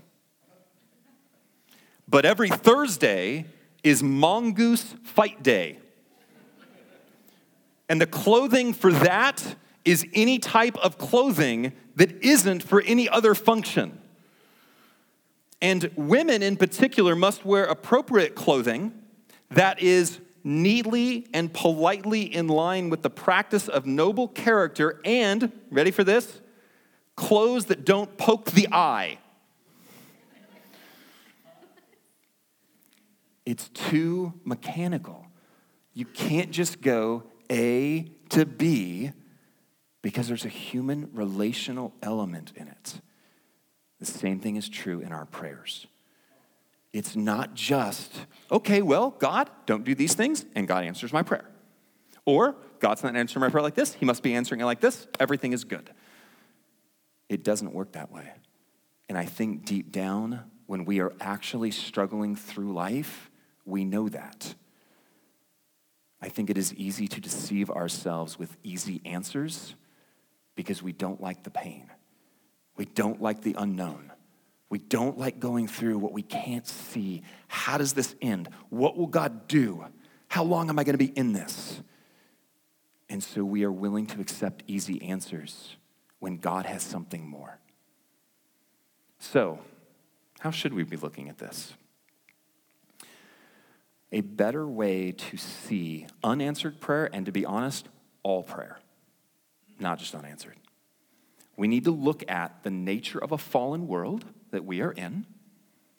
But 2.08 2.25
every 2.25 2.50
Thursday 2.50 3.46
is 3.82 4.02
Mongoose 4.02 4.94
Fight 5.02 5.42
Day. 5.42 5.78
And 7.88 8.00
the 8.00 8.06
clothing 8.06 8.73
for 8.73 8.92
that 8.92 9.56
is 9.84 10.06
any 10.14 10.38
type 10.38 10.76
of 10.78 10.99
clothing 10.99 11.73
that 11.96 12.23
isn't 12.23 12.62
for 12.62 12.82
any 12.82 13.08
other 13.08 13.34
function. 13.34 14.00
And 15.61 15.90
women 15.96 16.42
in 16.42 16.56
particular 16.56 17.14
must 17.14 17.44
wear 17.44 17.64
appropriate 17.64 18.34
clothing 18.34 18.92
that 19.50 19.80
is 19.80 20.20
neatly 20.44 21.26
and 21.32 21.52
politely 21.52 22.22
in 22.22 22.46
line 22.46 22.90
with 22.90 23.02
the 23.02 23.10
practice 23.10 23.66
of 23.66 23.86
noble 23.86 24.28
character 24.28 25.00
and, 25.04 25.50
ready 25.70 25.90
for 25.90 26.04
this? 26.04 26.40
Clothes 27.16 27.66
that 27.66 27.84
don't 27.84 28.16
poke 28.18 28.50
the 28.50 28.68
eye. 28.70 29.18
It's 33.46 33.68
too 33.70 34.34
mechanical. 34.44 35.26
You 35.92 36.04
can't 36.04 36.50
just 36.50 36.80
go 36.80 37.24
A 37.50 38.10
to 38.30 38.46
B 38.46 39.12
because 40.02 40.28
there's 40.28 40.44
a 40.44 40.50
human 40.50 41.08
relational 41.12 41.94
element 42.02 42.52
in 42.56 42.68
it. 42.68 43.00
The 44.00 44.06
same 44.06 44.40
thing 44.40 44.56
is 44.56 44.68
true 44.68 45.00
in 45.00 45.12
our 45.12 45.24
prayers. 45.24 45.86
It's 46.94 47.16
not 47.16 47.54
just, 47.54 48.12
okay, 48.52 48.80
well, 48.80 49.10
God, 49.18 49.50
don't 49.66 49.82
do 49.82 49.96
these 49.96 50.14
things, 50.14 50.46
and 50.54 50.68
God 50.68 50.84
answers 50.84 51.12
my 51.12 51.24
prayer. 51.24 51.50
Or, 52.24 52.54
God's 52.78 53.02
not 53.02 53.16
answering 53.16 53.40
my 53.40 53.48
prayer 53.48 53.64
like 53.64 53.74
this, 53.74 53.94
He 53.94 54.06
must 54.06 54.22
be 54.22 54.32
answering 54.32 54.60
it 54.60 54.64
like 54.64 54.80
this, 54.80 55.08
everything 55.18 55.52
is 55.52 55.64
good. 55.64 55.90
It 57.28 57.42
doesn't 57.42 57.72
work 57.72 57.92
that 57.92 58.12
way. 58.12 58.30
And 59.08 59.18
I 59.18 59.24
think 59.24 59.64
deep 59.64 59.90
down, 59.90 60.44
when 60.66 60.84
we 60.84 61.00
are 61.00 61.12
actually 61.20 61.72
struggling 61.72 62.36
through 62.36 62.72
life, 62.72 63.28
we 63.64 63.84
know 63.84 64.08
that. 64.08 64.54
I 66.22 66.28
think 66.28 66.48
it 66.48 66.56
is 66.56 66.72
easy 66.74 67.08
to 67.08 67.20
deceive 67.20 67.70
ourselves 67.70 68.38
with 68.38 68.56
easy 68.62 69.02
answers 69.04 69.74
because 70.54 70.80
we 70.80 70.92
don't 70.92 71.20
like 71.20 71.42
the 71.42 71.50
pain. 71.50 71.90
We 72.76 72.84
don't 72.84 73.20
like 73.20 73.42
the 73.42 73.56
unknown. 73.58 74.12
We 74.71 74.78
don't 74.78 75.18
like 75.18 75.38
going 75.38 75.68
through 75.68 75.99
what 75.99 76.12
we 76.12 76.23
can't 76.23 76.66
see. 76.66 77.23
How 77.49 77.78
does 77.78 77.92
this 77.92 78.14
end? 78.21 78.49
What 78.71 78.97
will 78.97 79.06
God 79.06 79.47
do? 79.47 79.85
How 80.28 80.42
long 80.42 80.68
am 80.68 80.78
I 80.78 80.85
going 80.85 80.94
to 80.94 80.99
be 80.99 81.12
in 81.16 81.33
this? 81.33 81.80
And 83.09 83.23
so 83.23 83.44
we 83.44 83.64
are 83.64 83.73
willing 83.73 84.06
to 84.09 84.21
accept 84.21 84.64
easy 84.66 85.00
answers 85.02 85.76
when 86.18 86.38
God 86.38 86.66
has 86.66 86.83
something 86.83 87.28
more. 87.28 87.59
So, 89.18 89.61
how 90.40 90.50
should 90.50 90.75
we 90.75 90.83
be 90.83 90.97
looking 90.97 91.28
at 91.28 91.38
this? 91.38 91.75
a 94.14 94.21
better 94.21 94.64
way 94.66 95.11
to 95.11 95.37
see 95.37 96.06
unanswered 96.23 96.80
prayer 96.80 97.11
and, 97.12 97.26
to 97.26 97.33
be 97.33 97.44
honest, 97.44 97.88
all 98.23 98.44
prayer, 98.44 98.78
not 99.80 99.99
just 99.99 100.14
unanswered. 100.14 100.54
We 101.56 101.66
need 101.66 101.83
to 101.85 101.90
look 101.90 102.23
at 102.30 102.62
the 102.62 102.71
nature 102.71 103.18
of 103.18 103.33
a 103.33 103.38
fallen 103.38 103.88
world 103.88 104.25
that 104.54 104.64
we 104.64 104.80
are 104.80 104.92
in 104.92 105.26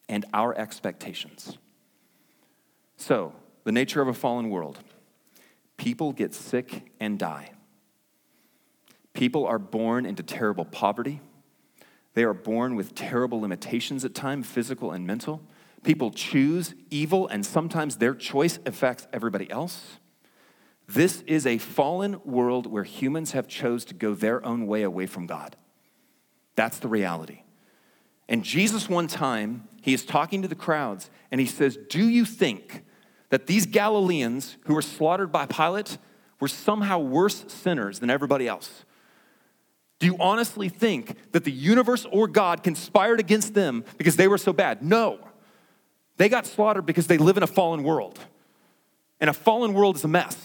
and 0.09 0.25
our 0.33 0.57
expectations. 0.57 1.57
So, 2.97 3.33
the 3.65 3.71
nature 3.71 4.01
of 4.01 4.07
a 4.07 4.13
fallen 4.13 4.49
world 4.49 4.79
people 5.77 6.13
get 6.13 6.33
sick 6.33 6.91
and 6.99 7.19
die. 7.19 7.51
People 9.13 9.45
are 9.45 9.59
born 9.59 10.05
into 10.05 10.23
terrible 10.23 10.65
poverty. 10.65 11.21
They 12.13 12.23
are 12.23 12.33
born 12.33 12.75
with 12.75 12.95
terrible 12.95 13.41
limitations 13.41 14.05
at 14.05 14.13
times, 14.13 14.47
physical 14.47 14.91
and 14.91 15.05
mental. 15.05 15.41
People 15.83 16.11
choose 16.11 16.73
evil, 16.89 17.27
and 17.27 17.45
sometimes 17.45 17.97
their 17.97 18.15
choice 18.15 18.57
affects 18.65 19.07
everybody 19.11 19.51
else. 19.51 19.99
This 20.87 21.21
is 21.27 21.45
a 21.45 21.57
fallen 21.57 22.21
world 22.23 22.67
where 22.67 22.83
humans 22.83 23.31
have 23.31 23.47
chose 23.47 23.83
to 23.85 23.93
go 23.93 24.13
their 24.13 24.45
own 24.45 24.65
way 24.65 24.83
away 24.83 25.07
from 25.07 25.25
God. 25.25 25.57
That's 26.55 26.79
the 26.79 26.87
reality. 26.87 27.41
And 28.27 28.43
Jesus, 28.43 28.89
one 28.89 29.07
time, 29.07 29.67
he 29.81 29.93
is 29.93 30.05
talking 30.05 30.41
to 30.41 30.47
the 30.47 30.55
crowds 30.55 31.09
and 31.31 31.39
he 31.39 31.47
says, 31.47 31.77
Do 31.89 32.09
you 32.09 32.25
think 32.25 32.83
that 33.29 33.47
these 33.47 33.65
Galileans 33.65 34.57
who 34.65 34.73
were 34.73 34.81
slaughtered 34.81 35.31
by 35.31 35.45
Pilate 35.45 35.97
were 36.39 36.47
somehow 36.47 36.99
worse 36.99 37.45
sinners 37.47 37.99
than 37.99 38.09
everybody 38.09 38.47
else? 38.47 38.85
Do 39.99 40.07
you 40.07 40.17
honestly 40.19 40.69
think 40.69 41.31
that 41.31 41.45
the 41.45 41.51
universe 41.51 42.05
or 42.11 42.27
God 42.27 42.63
conspired 42.63 43.19
against 43.19 43.53
them 43.53 43.85
because 43.97 44.15
they 44.15 44.27
were 44.27 44.37
so 44.37 44.51
bad? 44.51 44.83
No. 44.83 45.19
They 46.17 46.29
got 46.29 46.45
slaughtered 46.45 46.85
because 46.85 47.07
they 47.07 47.17
live 47.17 47.37
in 47.37 47.43
a 47.43 47.47
fallen 47.47 47.83
world. 47.83 48.19
And 49.19 49.29
a 49.29 49.33
fallen 49.33 49.73
world 49.73 49.95
is 49.95 50.03
a 50.03 50.07
mess. 50.07 50.37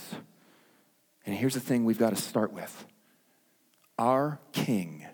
And 1.27 1.35
here's 1.35 1.55
the 1.55 1.61
thing 1.61 1.85
we've 1.85 1.99
got 1.99 2.11
to 2.11 2.21
start 2.21 2.53
with 2.53 2.87
our 3.99 4.41
King 4.53 5.07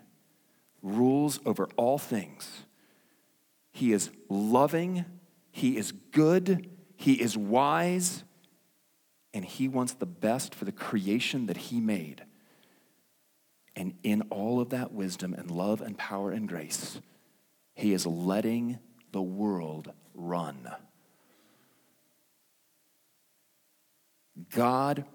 rules 0.95 1.39
over 1.45 1.67
all 1.75 1.97
things. 1.97 2.65
He 3.71 3.91
is 3.91 4.09
loving, 4.29 5.05
He 5.51 5.77
is 5.77 5.91
good, 5.91 6.69
He 6.95 7.21
is 7.21 7.37
wise, 7.37 8.23
and 9.33 9.45
He 9.45 9.67
wants 9.67 9.93
the 9.93 10.05
best 10.05 10.55
for 10.55 10.65
the 10.65 10.71
creation 10.71 11.45
that 11.47 11.57
He 11.57 11.79
made. 11.79 12.23
And 13.75 13.93
in 14.01 14.23
all 14.31 14.59
of 14.59 14.69
that 14.69 14.91
wisdom 14.91 15.33
and 15.33 15.51
love 15.51 15.81
and 15.81 15.97
power 15.97 16.31
and 16.31 16.47
grace, 16.47 16.99
He 17.75 17.93
is 17.93 18.05
letting 18.07 18.79
the 19.11 19.21
world 19.21 19.91
run. 20.15 20.67
God 24.49 25.05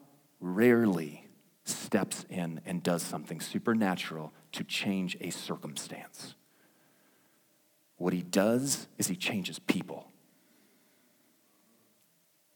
rarely 0.41 1.22
steps 1.65 2.25
in 2.29 2.61
and 2.67 2.83
does 2.83 3.03
something 3.03 3.41
supernatural 3.41 4.33
to 4.53 4.65
change 4.65 5.17
a 5.21 5.31
circumstance. 5.31 6.35
What 7.97 8.13
he 8.13 8.23
does 8.23 8.89
is 8.99 9.07
he 9.07 9.15
changes 9.15 9.59
people, 9.61 10.09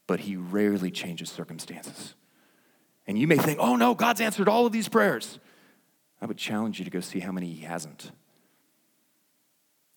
but 0.05 0.21
he 0.21 0.35
rarely 0.35 0.91
changes 0.91 1.29
circumstances. 1.29 2.15
And 3.05 3.17
you 3.17 3.27
may 3.27 3.37
think, 3.37 3.59
oh 3.61 3.77
no, 3.77 3.95
God's 3.95 4.19
answered 4.19 4.49
all 4.49 4.65
of 4.65 4.73
these 4.73 4.89
prayers. 4.89 5.39
I 6.21 6.25
would 6.25 6.37
challenge 6.37 6.79
you 6.79 6.85
to 6.85 6.91
go 6.91 6.99
see 6.99 7.19
how 7.19 7.31
many 7.31 7.51
he 7.53 7.63
hasn't. 7.63 8.11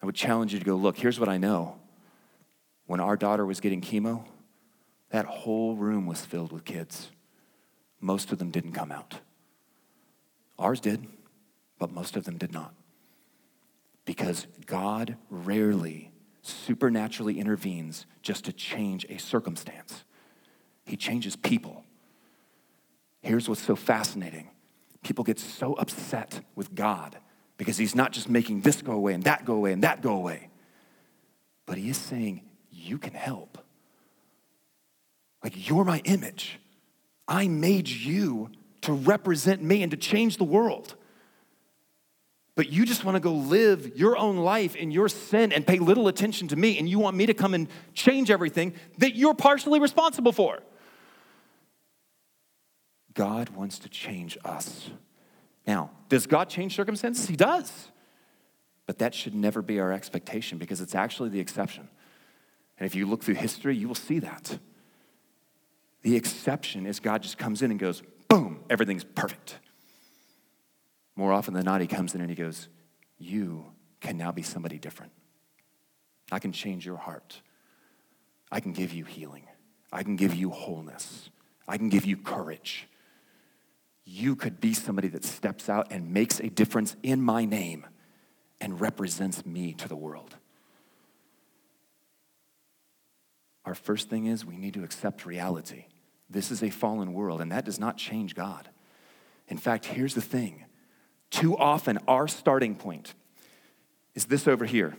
I 0.03 0.07
would 0.07 0.15
challenge 0.15 0.53
you 0.53 0.59
to 0.61 0.65
go, 0.65 0.77
look, 0.77 0.97
here's 0.97 1.19
what 1.19 1.29
I 1.29 1.39
know. 1.39 1.77
When 2.87 3.01
our 3.01 3.17
daughter 3.17 3.45
was 3.45 3.61
getting 3.61 3.81
chemo, 3.81 4.25
that 5.11 5.27
whole 5.27 5.75
room 5.75 6.07
was 6.07 6.25
filled 6.25 6.53
with 6.53 6.65
kids. 6.65 7.11
Most 8.01 8.33
of 8.33 8.39
them 8.39 8.51
didn't 8.51 8.73
come 8.73 8.91
out. 8.91 9.21
Ours 10.59 10.81
did, 10.81 11.07
but 11.79 11.93
most 11.93 12.17
of 12.17 12.25
them 12.25 12.39
did 12.39 12.53
not. 12.53 12.75
Because 14.05 14.47
God 14.67 15.17
rarely 15.31 16.11
supernaturally 16.43 17.39
intervenes 17.39 18.07
just 18.23 18.45
to 18.47 18.53
change 18.53 19.05
a 19.09 19.19
circumstance, 19.19 20.05
He 20.85 20.97
changes 20.97 21.37
people. 21.37 21.85
Here's 23.23 23.49
what's 23.49 23.63
so 23.63 23.77
fascinating 23.77 24.49
people 25.03 25.25
get 25.25 25.39
so 25.39 25.75
upset 25.75 26.41
with 26.55 26.75
God 26.75 27.17
because 27.57 27.77
he's 27.77 27.95
not 27.95 28.13
just 28.13 28.29
making 28.29 28.63
this 28.63 28.83
go 28.83 28.93
away 28.93 29.13
and 29.13 29.25
that 29.25 29.45
go 29.45 29.55
away 29.55 29.73
and 29.73 29.83
that 29.83 30.03
go 30.03 30.15
away, 30.15 30.49
but 31.67 31.77
he 31.77 31.91
is 31.91 31.99
saying, 31.99 32.43
You 32.71 32.99
can 32.99 33.13
help. 33.13 33.59
Like, 35.43 35.69
you're 35.69 35.85
my 35.85 36.01
image. 36.05 36.59
I 37.31 37.47
made 37.47 37.89
you 37.89 38.51
to 38.83 38.93
represent 38.93 39.63
me 39.63 39.83
and 39.83 39.91
to 39.93 39.97
change 39.97 40.37
the 40.37 40.45
world. 40.45 40.97
But 42.57 42.71
you 42.71 42.85
just 42.85 43.05
want 43.05 43.15
to 43.15 43.21
go 43.21 43.33
live 43.33 43.97
your 43.97 44.19
own 44.19 44.39
life 44.39 44.75
in 44.75 44.91
your 44.91 45.09
sin 45.09 45.53
and 45.53 45.67
pay 45.67 45.79
little 45.79 46.09
attention 46.09 46.49
to 46.49 46.57
me, 46.57 46.79
and 46.79 46.89
you 46.89 46.99
want 46.99 47.17
me 47.17 47.25
to 47.27 47.33
come 47.33 47.55
and 47.55 47.69
change 47.95 48.31
everything 48.31 48.75
that 48.99 49.15
you're 49.15 49.35
partially 49.35 49.79
responsible 49.79 50.33
for. 50.33 50.59
God 53.15 53.51
wants 53.51 53.79
to 53.81 53.89
change 53.89 54.37
us. 54.45 54.91
Now, 55.67 55.91
does 56.09 56.27
God 56.27 56.49
change 56.49 56.75
circumstances? 56.75 57.29
He 57.29 57.37
does. 57.37 57.73
But 58.87 58.99
that 58.99 59.15
should 59.15 59.35
never 59.35 59.63
be 59.63 59.79
our 59.79 59.93
expectation 59.93 60.59
because 60.59 60.81
it's 60.81 60.97
actually 60.97 61.29
the 61.29 61.41
exception. 61.41 61.89
And 62.77 62.87
if 62.87 62.95
you 62.95 63.07
look 63.07 63.23
through 63.23 63.37
history, 63.37 63.77
you 63.77 63.87
will 63.87 63.95
see 63.95 64.19
that. 64.19 64.59
The 66.03 66.17
exception 66.17 66.87
is 66.87 67.01
God 67.01 67.23
just 67.23 67.39
comes 67.39 67.63
in 67.63 67.71
and 67.71 67.79
goes, 67.79 68.03
boom, 68.29 68.65
everything's 68.71 69.05
perfect. 69.05 69.59
More 71.17 71.33
often 71.33 71.55
than 71.55 71.65
not, 71.65 71.81
he 71.81 71.87
comes 71.87 72.15
in 72.15 72.21
and 72.21 72.31
he 72.31 72.37
goes, 72.37 72.69
You 73.19 73.67
can 74.01 74.17
now 74.17 74.33
be 74.33 74.43
somebody 74.43 74.79
different. 74.79 75.13
I 76.33 76.39
can 76.39 76.53
change 76.53 76.87
your 76.87 76.97
heart. 76.97 77.43
I 78.51 78.61
can 78.61 78.73
give 78.73 78.93
you 78.93 79.05
healing. 79.05 79.47
I 79.93 80.03
can 80.03 80.17
give 80.17 80.35
you 80.35 80.51
wholeness. 80.51 81.29
I 81.69 81.77
can 81.77 81.89
give 81.89 82.07
you 82.07 82.17
courage 82.17 82.89
you 84.11 84.35
could 84.35 84.61
be 84.61 84.75
somebody 84.75 85.07
that 85.07 85.25
steps 85.25 85.69
out 85.69 85.93
and 85.93 86.13
makes 86.13 86.41
a 86.41 86.51
difference 86.51 86.97
in 87.03 87.23
my 87.23 87.45
name 87.45 87.87
and 88.61 88.81
represents 88.81 89.47
me 89.47 89.73
to 89.75 89.89
the 89.89 89.97
world. 89.97 90.37
Our 93.65 93.75
first 93.77 94.11
thing 94.11 94.27
is 94.27 94.45
we 94.45 94.57
need 94.57 94.75
to 94.75 94.83
accept 94.83 95.25
reality. 95.25 95.85
This 96.31 96.51
is 96.51 96.63
a 96.63 96.71
fallen 96.71 97.13
world, 97.13 97.41
and 97.41 97.51
that 97.51 97.65
does 97.65 97.81
not 97.81 97.97
change 97.97 98.35
God. 98.35 98.69
In 99.49 99.59
fact, 99.59 99.85
here's 99.87 100.15
the 100.15 100.21
thing 100.21 100.65
too 101.31 101.57
often, 101.57 101.99
our 102.09 102.27
starting 102.27 102.75
point 102.75 103.15
is 104.15 104.25
this 104.25 104.49
over 104.49 104.65
here. 104.65 104.97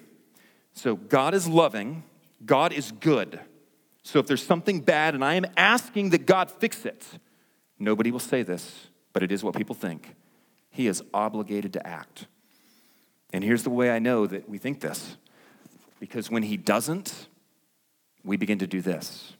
So, 0.73 0.95
God 0.95 1.33
is 1.33 1.47
loving, 1.47 2.03
God 2.45 2.71
is 2.71 2.91
good. 2.93 3.39
So, 4.03 4.19
if 4.19 4.27
there's 4.27 4.45
something 4.45 4.79
bad 4.79 5.13
and 5.13 5.25
I 5.25 5.33
am 5.35 5.45
asking 5.57 6.11
that 6.11 6.25
God 6.25 6.49
fix 6.49 6.85
it, 6.85 7.05
nobody 7.77 8.11
will 8.11 8.19
say 8.19 8.43
this 8.43 8.87
but 9.13 9.23
it 9.23 9.31
is 9.31 9.43
what 9.43 9.55
people 9.55 9.75
think. 9.75 10.15
He 10.69 10.87
is 10.87 11.03
obligated 11.13 11.73
to 11.73 11.85
act. 11.85 12.27
And 13.33 13.43
here's 13.43 13.63
the 13.63 13.69
way 13.69 13.91
I 13.91 13.99
know 13.99 14.25
that 14.27 14.47
we 14.47 14.57
think 14.57 14.81
this 14.81 15.17
because 15.99 16.31
when 16.31 16.43
he 16.43 16.57
doesn't, 16.57 17.27
we 18.23 18.35
begin 18.37 18.57
to 18.59 18.67
do 18.67 18.81
this. 18.81 19.33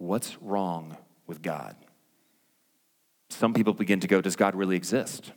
What's 0.00 0.40
wrong 0.40 0.96
with 1.26 1.42
God? 1.42 1.76
Some 3.28 3.52
people 3.52 3.74
begin 3.74 4.00
to 4.00 4.08
go, 4.08 4.22
Does 4.22 4.34
God 4.34 4.54
really 4.54 4.74
exist? 4.74 5.32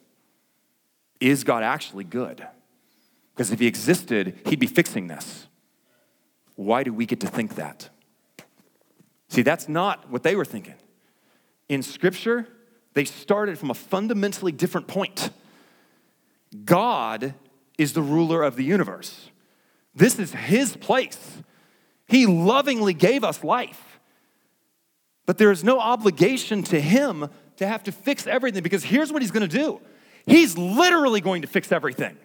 Is 1.19 1.43
God 1.43 1.63
actually 1.63 2.05
good? 2.05 2.47
Because 3.35 3.51
if 3.51 3.59
he 3.59 3.67
existed, 3.67 4.39
he'd 4.45 4.61
be 4.61 4.67
fixing 4.67 5.07
this. 5.07 5.47
Why 6.55 6.83
do 6.83 6.93
we 6.93 7.05
get 7.05 7.19
to 7.19 7.27
think 7.27 7.55
that? 7.55 7.89
See, 9.27 9.41
that's 9.41 9.67
not 9.67 10.09
what 10.09 10.23
they 10.23 10.33
were 10.33 10.45
thinking. 10.45 10.75
In 11.67 11.83
Scripture, 11.83 12.47
they 12.93 13.03
started 13.03 13.59
from 13.59 13.69
a 13.69 13.73
fundamentally 13.73 14.53
different 14.53 14.87
point. 14.87 15.29
God 16.63 17.33
is 17.77 17.91
the 17.91 18.01
ruler 18.01 18.41
of 18.43 18.55
the 18.55 18.63
universe. 18.63 19.29
This 19.93 20.19
is 20.19 20.31
his 20.31 20.77
place. 20.77 21.43
He 22.07 22.25
lovingly 22.25 22.93
gave 22.93 23.25
us 23.25 23.43
life. 23.43 23.92
But 25.25 25.37
there 25.37 25.51
is 25.51 25.63
no 25.63 25.79
obligation 25.79 26.63
to 26.63 26.79
him 26.79 27.29
to 27.57 27.67
have 27.67 27.83
to 27.83 27.91
fix 27.91 28.27
everything 28.27 28.63
because 28.63 28.83
here's 28.83 29.11
what 29.11 29.21
he's 29.21 29.31
going 29.31 29.47
to 29.47 29.57
do. 29.57 29.79
He's 30.25 30.57
literally 30.57 31.21
going 31.21 31.41
to 31.41 31.47
fix 31.47 31.71
everything, 31.71 32.17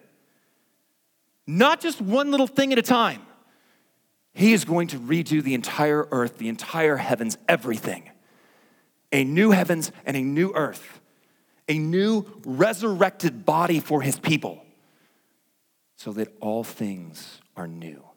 not 1.47 1.81
just 1.81 2.01
one 2.01 2.31
little 2.31 2.47
thing 2.47 2.73
at 2.73 2.79
a 2.79 2.83
time. 2.83 3.23
He 4.35 4.53
is 4.53 4.65
going 4.65 4.89
to 4.89 4.99
redo 4.99 5.43
the 5.43 5.55
entire 5.55 6.07
earth, 6.13 6.39
the 6.39 6.49
entire 6.49 6.97
heavens, 6.97 7.37
everything. 7.49 8.11
A 9.11 9.25
new 9.25 9.51
heavens 9.51 9.91
and 10.07 10.17
a 10.17 10.23
new 10.23 10.53
earth, 10.55 11.01
a 11.67 11.79
new 11.79 12.25
resurrected 12.45 13.45
body 13.45 13.81
for 13.81 14.03
his 14.03 14.19
people, 14.19 14.65
so 15.97 16.13
that 16.13 16.29
all 16.41 16.63
things 16.63 17.41
are 17.57 17.67
new. 17.67 18.08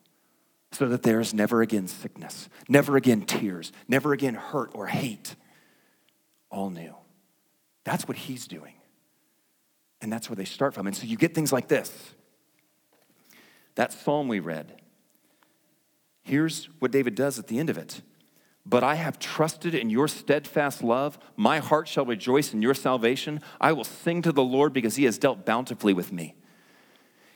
So 0.71 0.87
that 0.87 1.03
there 1.03 1.19
is 1.19 1.33
never 1.33 1.61
again 1.61 1.87
sickness, 1.87 2.49
never 2.69 2.95
again 2.95 3.21
tears, 3.21 3.71
never 3.87 4.13
again 4.13 4.35
hurt 4.35 4.71
or 4.73 4.87
hate. 4.87 5.35
All 6.49 6.69
new. 6.69 6.95
That's 7.83 8.07
what 8.07 8.17
he's 8.17 8.47
doing. 8.47 8.73
And 10.01 10.11
that's 10.11 10.29
where 10.29 10.35
they 10.35 10.45
start 10.45 10.73
from. 10.73 10.87
And 10.87 10.95
so 10.95 11.05
you 11.05 11.17
get 11.17 11.35
things 11.35 11.51
like 11.51 11.67
this. 11.67 12.13
That 13.75 13.93
psalm 13.93 14.27
we 14.27 14.39
read, 14.39 14.81
here's 16.23 16.65
what 16.79 16.91
David 16.91 17.15
does 17.15 17.39
at 17.39 17.47
the 17.47 17.59
end 17.59 17.69
of 17.69 17.77
it. 17.77 18.01
But 18.65 18.83
I 18.83 18.95
have 18.95 19.17
trusted 19.17 19.73
in 19.73 19.89
your 19.89 20.07
steadfast 20.07 20.83
love. 20.83 21.17
My 21.35 21.59
heart 21.59 21.87
shall 21.87 22.05
rejoice 22.05 22.53
in 22.53 22.61
your 22.61 22.73
salvation. 22.73 23.41
I 23.59 23.71
will 23.71 23.83
sing 23.83 24.21
to 24.21 24.31
the 24.31 24.43
Lord 24.43 24.71
because 24.71 24.97
he 24.97 25.05
has 25.05 25.17
dealt 25.17 25.45
bountifully 25.45 25.93
with 25.93 26.11
me. 26.11 26.35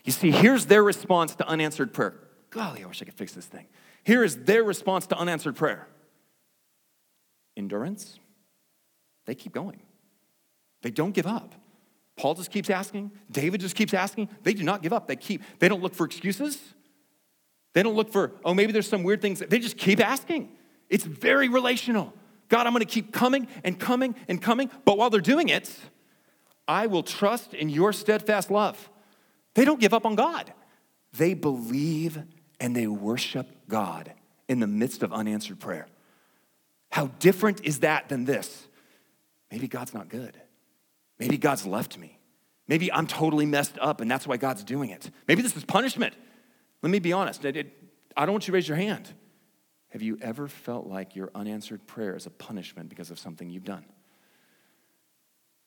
You 0.04 0.12
see, 0.12 0.30
here's 0.30 0.68
their 0.68 0.84
response 0.84 1.36
to 1.36 1.48
unanswered 1.48 1.94
prayer. 1.94 2.14
Golly, 2.50 2.84
I 2.84 2.88
wish 2.88 3.02
I 3.02 3.06
could 3.06 3.14
fix 3.14 3.34
this 3.34 3.46
thing. 3.46 3.66
Here 4.04 4.24
is 4.24 4.38
their 4.44 4.64
response 4.64 5.08
to 5.08 5.18
unanswered 5.18 5.56
prayer 5.56 5.88
endurance. 7.58 8.20
They 9.26 9.36
keep 9.36 9.54
going, 9.54 9.82
they 10.82 10.92
don't 10.92 11.14
give 11.14 11.28
up. 11.28 11.56
Paul 12.18 12.34
just 12.34 12.50
keeps 12.50 12.70
asking. 12.70 13.12
David 13.30 13.60
just 13.60 13.76
keeps 13.76 13.94
asking. 13.94 14.30
They 14.44 14.54
do 14.54 14.64
not 14.64 14.82
give 14.82 14.94
up. 14.94 15.08
They 15.08 15.18
keep, 15.18 15.44
they 15.60 15.68
don't 15.68 15.82
look 15.82 15.94
for 15.94 16.06
excuses. 16.06 16.58
They 17.74 17.84
don't 17.84 17.96
look 17.96 18.10
for, 18.10 18.32
oh, 18.46 18.54
maybe 18.54 18.72
there's 18.72 18.88
some 18.88 19.04
weird 19.04 19.22
things. 19.22 19.40
They 19.40 19.60
just 19.60 19.78
keep 19.78 20.00
asking. 20.00 20.56
It's 20.90 21.04
very 21.04 21.50
relational. 21.50 22.14
God, 22.48 22.68
I'm 22.68 22.74
going 22.74 22.86
to 22.86 22.92
keep 22.92 23.12
coming 23.12 23.48
and 23.66 23.78
coming 23.78 24.16
and 24.30 24.42
coming. 24.42 24.72
But 24.86 24.98
while 24.98 25.10
they're 25.10 25.20
doing 25.20 25.50
it, 25.50 25.70
I 26.68 26.88
will 26.88 27.04
trust 27.04 27.54
in 27.54 27.70
your 27.70 27.92
steadfast 27.92 28.50
love. 28.50 28.90
They 29.56 29.66
don't 29.66 29.80
give 29.80 29.94
up 29.94 30.06
on 30.06 30.16
God. 30.16 30.54
They 31.18 31.34
believe 31.34 32.24
and 32.60 32.76
they 32.76 32.88
worship 32.88 33.48
God 33.68 34.14
in 34.48 34.60
the 34.60 34.68
midst 34.68 35.04
of 35.04 35.12
unanswered 35.12 35.60
prayer. 35.60 35.88
How 36.92 37.08
different 37.20 37.66
is 37.66 37.80
that 37.80 38.10
than 38.10 38.26
this? 38.26 38.68
Maybe 39.52 39.68
God's 39.68 39.94
not 39.94 40.10
good. 40.10 40.40
Maybe 41.20 41.38
God's 41.38 41.66
left 41.66 41.98
me. 41.98 42.20
Maybe 42.68 42.92
I'm 42.92 43.08
totally 43.08 43.46
messed 43.46 43.78
up 43.80 44.02
and 44.02 44.10
that's 44.10 44.26
why 44.26 44.38
God's 44.38 44.64
doing 44.64 44.90
it. 44.90 45.10
Maybe 45.28 45.42
this 45.42 45.56
is 45.56 45.64
punishment. 45.64 46.14
Let 46.82 46.90
me 46.90 47.00
be 47.00 47.14
honest. 47.14 47.46
I 47.46 47.52
don't 47.52 48.32
want 48.32 48.48
you 48.48 48.52
to 48.52 48.54
raise 48.54 48.68
your 48.68 48.78
hand. 48.78 49.14
Have 49.90 50.02
you 50.02 50.18
ever 50.22 50.48
felt 50.48 50.88
like 50.88 51.16
your 51.16 51.32
unanswered 51.34 51.86
prayer 51.88 52.16
is 52.16 52.26
a 52.26 52.30
punishment 52.30 52.90
because 52.90 53.12
of 53.12 53.20
something 53.20 53.50
you've 53.50 53.64
done? 53.64 53.86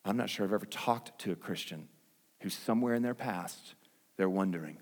I'm 0.04 0.16
not 0.16 0.30
sure 0.30 0.44
I've 0.44 0.52
ever 0.52 0.66
talked 0.66 1.18
to 1.20 1.32
a 1.32 1.36
Christian 1.36 1.88
who, 2.40 2.50
somewhere 2.50 2.94
in 2.94 3.02
their 3.02 3.14
past, 3.14 3.74
they're 4.16 4.28
wondering, 4.28 4.78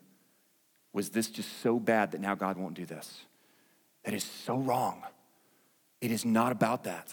was 0.96 1.10
this 1.10 1.28
just 1.28 1.60
so 1.60 1.78
bad 1.78 2.12
that 2.12 2.22
now 2.22 2.34
God 2.34 2.56
won't 2.56 2.72
do 2.72 2.86
this? 2.86 3.20
That 4.04 4.14
is 4.14 4.24
so 4.24 4.56
wrong. 4.56 5.02
It 6.00 6.10
is 6.10 6.24
not 6.24 6.52
about 6.52 6.84
that. 6.84 7.12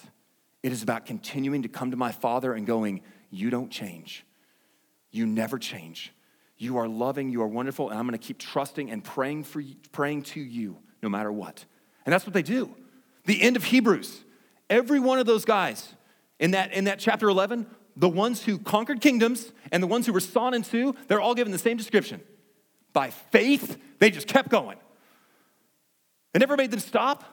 It 0.63 0.71
is 0.71 0.81
about 0.81 1.05
continuing 1.05 1.63
to 1.63 1.67
come 1.67 1.91
to 1.91 1.97
my 1.97 2.13
Father 2.13 2.53
and 2.53 2.65
going, 2.65 3.01
You 3.29 3.49
don't 3.49 3.69
change. 3.69 4.25
You 5.11 5.25
never 5.25 5.59
change. 5.59 6.13
You 6.57 6.77
are 6.77 6.87
loving, 6.87 7.29
you 7.29 7.41
are 7.41 7.47
wonderful, 7.47 7.89
and 7.89 7.99
I'm 7.99 8.09
to 8.09 8.17
keep 8.17 8.37
trusting 8.37 8.89
and 8.89 9.03
praying 9.03 9.43
for 9.43 9.59
you, 9.59 9.75
praying 9.91 10.21
to 10.23 10.39
you 10.39 10.77
no 11.01 11.09
matter 11.09 11.31
what. 11.31 11.65
And 12.05 12.13
that's 12.13 12.25
what 12.25 12.33
they 12.33 12.41
do. 12.41 12.73
The 13.25 13.41
end 13.41 13.57
of 13.57 13.65
Hebrews. 13.65 14.23
Every 14.69 15.01
one 15.01 15.19
of 15.19 15.25
those 15.25 15.43
guys 15.43 15.93
in 16.39 16.51
that, 16.51 16.71
in 16.71 16.85
that 16.85 16.99
chapter 16.99 17.27
11, 17.27 17.67
the 17.97 18.07
ones 18.07 18.45
who 18.45 18.59
conquered 18.59 19.01
kingdoms 19.01 19.51
and 19.73 19.83
the 19.83 19.87
ones 19.87 20.05
who 20.05 20.13
were 20.13 20.21
sawn 20.21 20.53
in 20.53 20.61
two, 20.61 20.95
they're 21.09 21.19
all 21.19 21.35
given 21.35 21.51
the 21.51 21.59
same 21.59 21.75
description. 21.75 22.21
By 22.93 23.09
faith, 23.09 23.77
they 23.99 24.11
just 24.11 24.27
kept 24.27 24.49
going. 24.49 24.77
It 26.33 26.39
never 26.39 26.55
made 26.55 26.71
them 26.71 26.79
stop. 26.79 27.23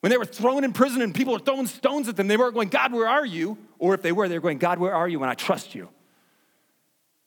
When 0.00 0.10
they 0.10 0.16
were 0.16 0.24
thrown 0.24 0.62
in 0.62 0.72
prison 0.72 1.02
and 1.02 1.14
people 1.14 1.32
were 1.32 1.40
throwing 1.40 1.66
stones 1.66 2.08
at 2.08 2.16
them, 2.16 2.28
they 2.28 2.36
weren't 2.36 2.54
going, 2.54 2.68
God, 2.68 2.92
where 2.92 3.08
are 3.08 3.26
you? 3.26 3.58
Or 3.78 3.94
if 3.94 4.02
they 4.02 4.12
were, 4.12 4.28
they 4.28 4.36
were 4.36 4.42
going, 4.42 4.58
God, 4.58 4.78
where 4.78 4.94
are 4.94 5.08
you? 5.08 5.20
And 5.22 5.30
I 5.30 5.34
trust 5.34 5.74
you. 5.74 5.88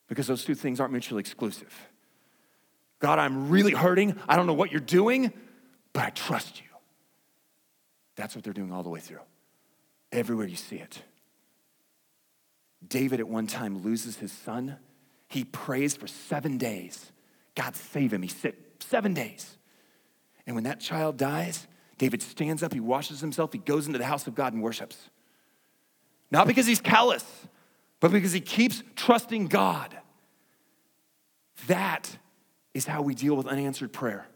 Because 0.08 0.26
those 0.26 0.44
two 0.44 0.54
things 0.54 0.80
aren't 0.80 0.92
mutually 0.92 1.20
exclusive. 1.20 1.72
God, 2.98 3.18
I'm 3.18 3.50
really 3.50 3.72
hurting. 3.72 4.18
I 4.28 4.36
don't 4.36 4.46
know 4.46 4.52
what 4.54 4.70
you're 4.70 4.80
doing, 4.80 5.32
but 5.92 6.04
I 6.04 6.10
trust 6.10 6.60
you. 6.60 6.66
That's 8.16 8.34
what 8.34 8.44
they're 8.44 8.52
doing 8.52 8.72
all 8.72 8.82
the 8.82 8.88
way 8.88 9.00
through. 9.00 9.20
Everywhere 10.10 10.46
you 10.46 10.56
see 10.56 10.76
it. 10.76 11.02
David 12.86 13.20
at 13.20 13.28
one 13.28 13.46
time 13.46 13.82
loses 13.82 14.16
his 14.16 14.32
son. 14.32 14.76
He 15.28 15.44
prays 15.44 15.94
for 15.94 16.06
seven 16.06 16.58
days. 16.58 17.11
God 17.54 17.76
save 17.76 18.12
him. 18.12 18.22
He's 18.22 18.34
sick 18.34 18.56
seven 18.80 19.14
days. 19.14 19.56
And 20.46 20.54
when 20.54 20.64
that 20.64 20.80
child 20.80 21.16
dies, 21.16 21.66
David 21.98 22.22
stands 22.22 22.62
up, 22.62 22.72
he 22.72 22.80
washes 22.80 23.20
himself, 23.20 23.52
he 23.52 23.58
goes 23.58 23.86
into 23.86 23.98
the 23.98 24.04
house 24.04 24.26
of 24.26 24.34
God 24.34 24.52
and 24.52 24.62
worships. 24.62 25.10
Not 26.30 26.46
because 26.46 26.66
he's 26.66 26.80
callous, 26.80 27.24
but 28.00 28.10
because 28.10 28.32
he 28.32 28.40
keeps 28.40 28.82
trusting 28.96 29.46
God. 29.46 29.96
That 31.66 32.18
is 32.74 32.86
how 32.86 33.02
we 33.02 33.14
deal 33.14 33.36
with 33.36 33.46
unanswered 33.46 33.92
prayer. 33.92 34.26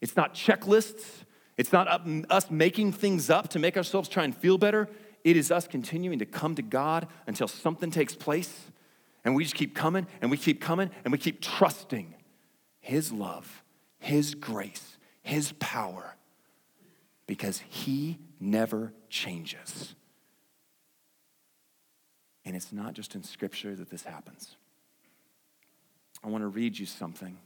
It's 0.00 0.16
not 0.16 0.34
checklists, 0.34 1.24
it's 1.56 1.72
not 1.72 1.88
us 2.30 2.50
making 2.50 2.92
things 2.92 3.30
up 3.30 3.48
to 3.50 3.58
make 3.58 3.76
ourselves 3.76 4.08
try 4.08 4.24
and 4.24 4.36
feel 4.36 4.58
better. 4.58 4.88
It 5.24 5.36
is 5.36 5.50
us 5.50 5.68
continuing 5.68 6.18
to 6.18 6.26
come 6.26 6.54
to 6.54 6.62
God 6.62 7.06
until 7.26 7.46
something 7.46 7.90
takes 7.90 8.14
place. 8.14 8.70
And 9.24 9.34
we 9.34 9.44
just 9.44 9.54
keep 9.54 9.74
coming 9.74 10.06
and 10.22 10.30
we 10.30 10.38
keep 10.38 10.60
coming 10.60 10.90
and 11.04 11.12
we 11.12 11.18
keep 11.18 11.42
trusting 11.42 12.14
His 12.90 13.12
love, 13.12 13.62
His 14.00 14.34
grace, 14.34 14.98
His 15.22 15.52
power, 15.60 16.16
because 17.28 17.62
He 17.68 18.18
never 18.40 18.92
changes. 19.08 19.94
And 22.44 22.56
it's 22.56 22.72
not 22.72 22.94
just 22.94 23.14
in 23.14 23.22
Scripture 23.22 23.76
that 23.76 23.90
this 23.90 24.02
happens. 24.02 24.56
I 26.24 26.26
want 26.26 26.42
to 26.42 26.48
read 26.48 26.76
you 26.76 26.84
something. 26.84 27.38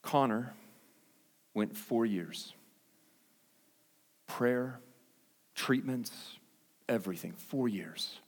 Connor 0.00 0.54
went 1.52 1.76
four 1.76 2.06
years. 2.06 2.54
Prayer, 4.26 4.80
treatments, 5.56 6.12
everything, 6.88 7.32
four 7.32 7.66
years. 7.66 8.20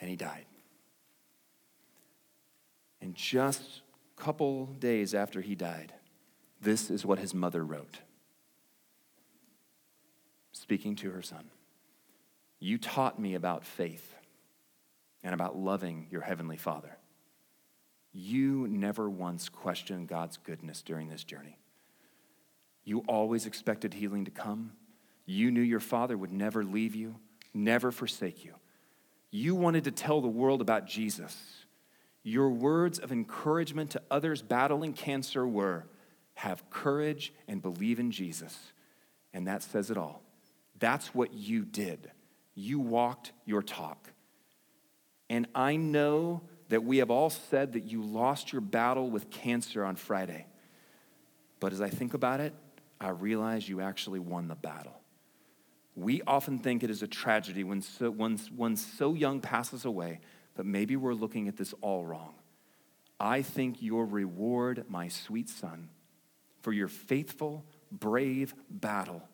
And 0.00 0.08
he 0.08 0.16
died. 0.16 0.46
And 3.02 3.14
just 3.14 3.82
a 4.16 4.22
couple 4.22 4.66
days 4.66 5.14
after 5.14 5.42
he 5.42 5.54
died, 5.54 5.92
this 6.60 6.90
is 6.90 7.04
what 7.04 7.18
his 7.18 7.34
mother 7.34 7.64
wrote, 7.64 7.98
speaking 10.52 10.96
to 10.96 11.10
her 11.10 11.22
son. 11.22 11.50
You 12.60 12.78
taught 12.78 13.20
me 13.20 13.34
about 13.34 13.64
faith 13.64 14.14
and 15.22 15.34
about 15.34 15.56
loving 15.56 16.06
your 16.10 16.22
heavenly 16.22 16.56
Father. 16.56 16.96
You 18.12 18.66
never 18.68 19.08
once 19.08 19.48
questioned 19.48 20.08
God's 20.08 20.38
goodness 20.38 20.82
during 20.82 21.08
this 21.08 21.22
journey. 21.22 21.58
You 22.84 23.04
always 23.06 23.46
expected 23.46 23.94
healing 23.94 24.24
to 24.24 24.30
come. 24.30 24.72
You 25.30 25.50
knew 25.50 25.60
your 25.60 25.78
Father 25.78 26.16
would 26.16 26.32
never 26.32 26.64
leave 26.64 26.94
you, 26.94 27.16
never 27.52 27.92
forsake 27.92 28.46
you. 28.46 28.54
You 29.30 29.54
wanted 29.54 29.84
to 29.84 29.90
tell 29.90 30.22
the 30.22 30.26
world 30.26 30.62
about 30.62 30.86
Jesus. 30.86 31.66
Your 32.22 32.48
words 32.48 32.98
of 32.98 33.12
encouragement 33.12 33.90
to 33.90 34.02
others 34.10 34.40
battling 34.40 34.94
cancer 34.94 35.46
were 35.46 35.84
have 36.32 36.70
courage 36.70 37.34
and 37.46 37.60
believe 37.60 38.00
in 38.00 38.10
Jesus. 38.10 38.56
And 39.34 39.46
that 39.46 39.62
says 39.62 39.90
it 39.90 39.98
all. 39.98 40.22
That's 40.78 41.14
what 41.14 41.34
you 41.34 41.66
did. 41.66 42.10
You 42.54 42.80
walked 42.80 43.32
your 43.44 43.60
talk. 43.60 44.10
And 45.28 45.46
I 45.54 45.76
know 45.76 46.40
that 46.70 46.84
we 46.84 46.98
have 46.98 47.10
all 47.10 47.28
said 47.28 47.74
that 47.74 47.84
you 47.84 48.02
lost 48.02 48.50
your 48.50 48.62
battle 48.62 49.10
with 49.10 49.28
cancer 49.28 49.84
on 49.84 49.96
Friday. 49.96 50.46
But 51.60 51.74
as 51.74 51.82
I 51.82 51.90
think 51.90 52.14
about 52.14 52.40
it, 52.40 52.54
I 52.98 53.10
realize 53.10 53.68
you 53.68 53.82
actually 53.82 54.20
won 54.20 54.48
the 54.48 54.54
battle. 54.54 54.98
We 55.98 56.22
often 56.28 56.60
think 56.60 56.84
it 56.84 56.90
is 56.90 57.02
a 57.02 57.08
tragedy 57.08 57.64
when 57.64 57.82
so, 57.82 58.08
one, 58.08 58.38
one 58.54 58.76
so 58.76 59.14
young 59.14 59.40
passes 59.40 59.84
away, 59.84 60.20
but 60.54 60.64
maybe 60.64 60.94
we're 60.94 61.12
looking 61.12 61.48
at 61.48 61.56
this 61.56 61.74
all 61.80 62.04
wrong. 62.04 62.34
I 63.18 63.42
think 63.42 63.82
your 63.82 64.06
reward, 64.06 64.84
my 64.88 65.08
sweet 65.08 65.48
son, 65.48 65.88
for 66.62 66.72
your 66.72 66.86
faithful, 66.86 67.64
brave 67.90 68.54
battle 68.70 69.28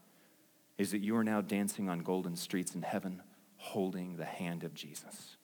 is 0.79 0.93
that 0.93 1.03
you 1.03 1.17
are 1.17 1.25
now 1.25 1.43
dancing 1.43 1.91
on 1.91 1.99
golden 1.99 2.35
streets 2.35 2.75
in 2.75 2.81
heaven 2.81 3.23
holding 3.59 4.17
the 4.17 4.25
hand 4.25 4.65
of 4.65 4.73
Jesus. 4.73 5.37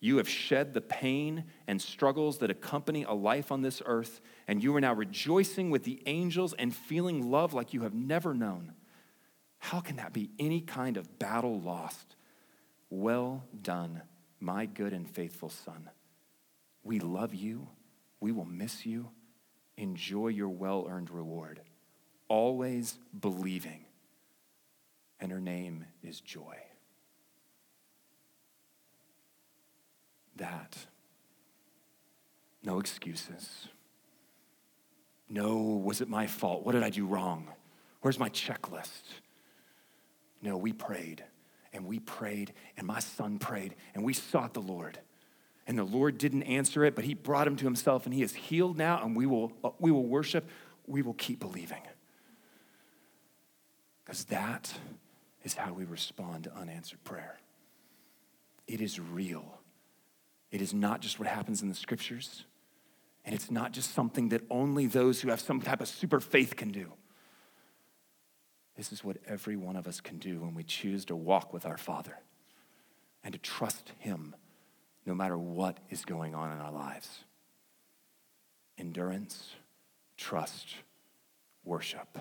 You 0.00 0.16
have 0.16 0.28
shed 0.28 0.74
the 0.74 0.80
pain 0.80 1.44
and 1.68 1.80
struggles 1.80 2.38
that 2.38 2.50
accompany 2.50 3.04
a 3.04 3.12
life 3.12 3.52
on 3.52 3.62
this 3.62 3.80
earth, 3.86 4.20
and 4.48 4.62
you 4.62 4.74
are 4.74 4.80
now 4.80 4.94
rejoicing 4.94 5.70
with 5.70 5.84
the 5.84 6.02
angels 6.06 6.54
and 6.54 6.74
feeling 6.74 7.30
love 7.30 7.54
like 7.54 7.72
you 7.72 7.82
have 7.82 7.94
never 7.94 8.34
known. 8.34 8.72
How 9.58 9.80
can 9.80 9.96
that 9.96 10.12
be 10.12 10.30
any 10.38 10.60
kind 10.60 10.96
of 10.96 11.18
battle 11.18 11.60
lost? 11.60 12.16
Well 12.90 13.44
done, 13.60 14.02
my 14.40 14.66
good 14.66 14.92
and 14.92 15.08
faithful 15.08 15.50
son. 15.50 15.90
We 16.82 17.00
love 17.00 17.34
you. 17.34 17.68
We 18.20 18.32
will 18.32 18.44
miss 18.44 18.86
you. 18.86 19.10
Enjoy 19.76 20.28
your 20.28 20.48
well 20.48 20.86
earned 20.88 21.10
reward. 21.10 21.60
Always 22.28 22.98
believing. 23.18 23.84
And 25.20 25.32
her 25.32 25.40
name 25.40 25.84
is 26.02 26.20
Joy. 26.20 26.56
That. 30.36 30.76
No 32.62 32.78
excuses. 32.78 33.68
No, 35.28 35.56
was 35.58 36.00
it 36.00 36.08
my 36.08 36.26
fault? 36.26 36.64
What 36.64 36.72
did 36.72 36.82
I 36.82 36.90
do 36.90 37.06
wrong? 37.06 37.48
Where's 38.00 38.18
my 38.18 38.30
checklist? 38.30 39.02
No, 40.42 40.56
we 40.56 40.72
prayed 40.72 41.24
and 41.72 41.86
we 41.86 41.98
prayed, 41.98 42.52
and 42.76 42.86
my 42.86 42.98
son 42.98 43.38
prayed, 43.38 43.74
and 43.94 44.02
we 44.04 44.12
sought 44.12 44.54
the 44.54 44.60
Lord. 44.60 44.98
And 45.66 45.78
the 45.78 45.84
Lord 45.84 46.18
didn't 46.18 46.44
answer 46.44 46.84
it, 46.84 46.94
but 46.94 47.04
he 47.04 47.14
brought 47.14 47.46
him 47.46 47.56
to 47.56 47.64
himself, 47.64 48.06
and 48.06 48.14
he 48.14 48.22
is 48.22 48.34
healed 48.34 48.78
now, 48.78 49.02
and 49.04 49.14
we 49.14 49.26
will, 49.26 49.52
uh, 49.62 49.70
we 49.78 49.90
will 49.90 50.06
worship. 50.06 50.48
We 50.86 51.02
will 51.02 51.14
keep 51.14 51.40
believing. 51.40 51.82
Because 54.04 54.24
that 54.24 54.72
is 55.44 55.54
how 55.54 55.74
we 55.74 55.84
respond 55.84 56.44
to 56.44 56.54
unanswered 56.56 57.04
prayer. 57.04 57.38
It 58.66 58.80
is 58.80 58.98
real. 58.98 59.60
It 60.50 60.62
is 60.62 60.72
not 60.72 61.00
just 61.00 61.18
what 61.18 61.28
happens 61.28 61.60
in 61.60 61.68
the 61.68 61.74
scriptures, 61.74 62.44
and 63.26 63.34
it's 63.34 63.50
not 63.50 63.72
just 63.72 63.92
something 63.92 64.30
that 64.30 64.42
only 64.50 64.86
those 64.86 65.20
who 65.20 65.28
have 65.28 65.40
some 65.40 65.60
type 65.60 65.82
of 65.82 65.88
super 65.88 66.20
faith 66.20 66.56
can 66.56 66.70
do. 66.70 66.92
This 68.78 68.92
is 68.92 69.02
what 69.02 69.16
every 69.26 69.56
one 69.56 69.74
of 69.74 69.88
us 69.88 70.00
can 70.00 70.18
do 70.18 70.38
when 70.38 70.54
we 70.54 70.62
choose 70.62 71.04
to 71.06 71.16
walk 71.16 71.52
with 71.52 71.66
our 71.66 71.76
Father 71.76 72.16
and 73.24 73.32
to 73.32 73.38
trust 73.40 73.90
Him 73.98 74.36
no 75.04 75.16
matter 75.16 75.36
what 75.36 75.78
is 75.90 76.04
going 76.04 76.32
on 76.36 76.52
in 76.52 76.58
our 76.58 76.70
lives. 76.70 77.24
Endurance, 78.78 79.56
trust, 80.16 80.76
worship. 81.64 82.18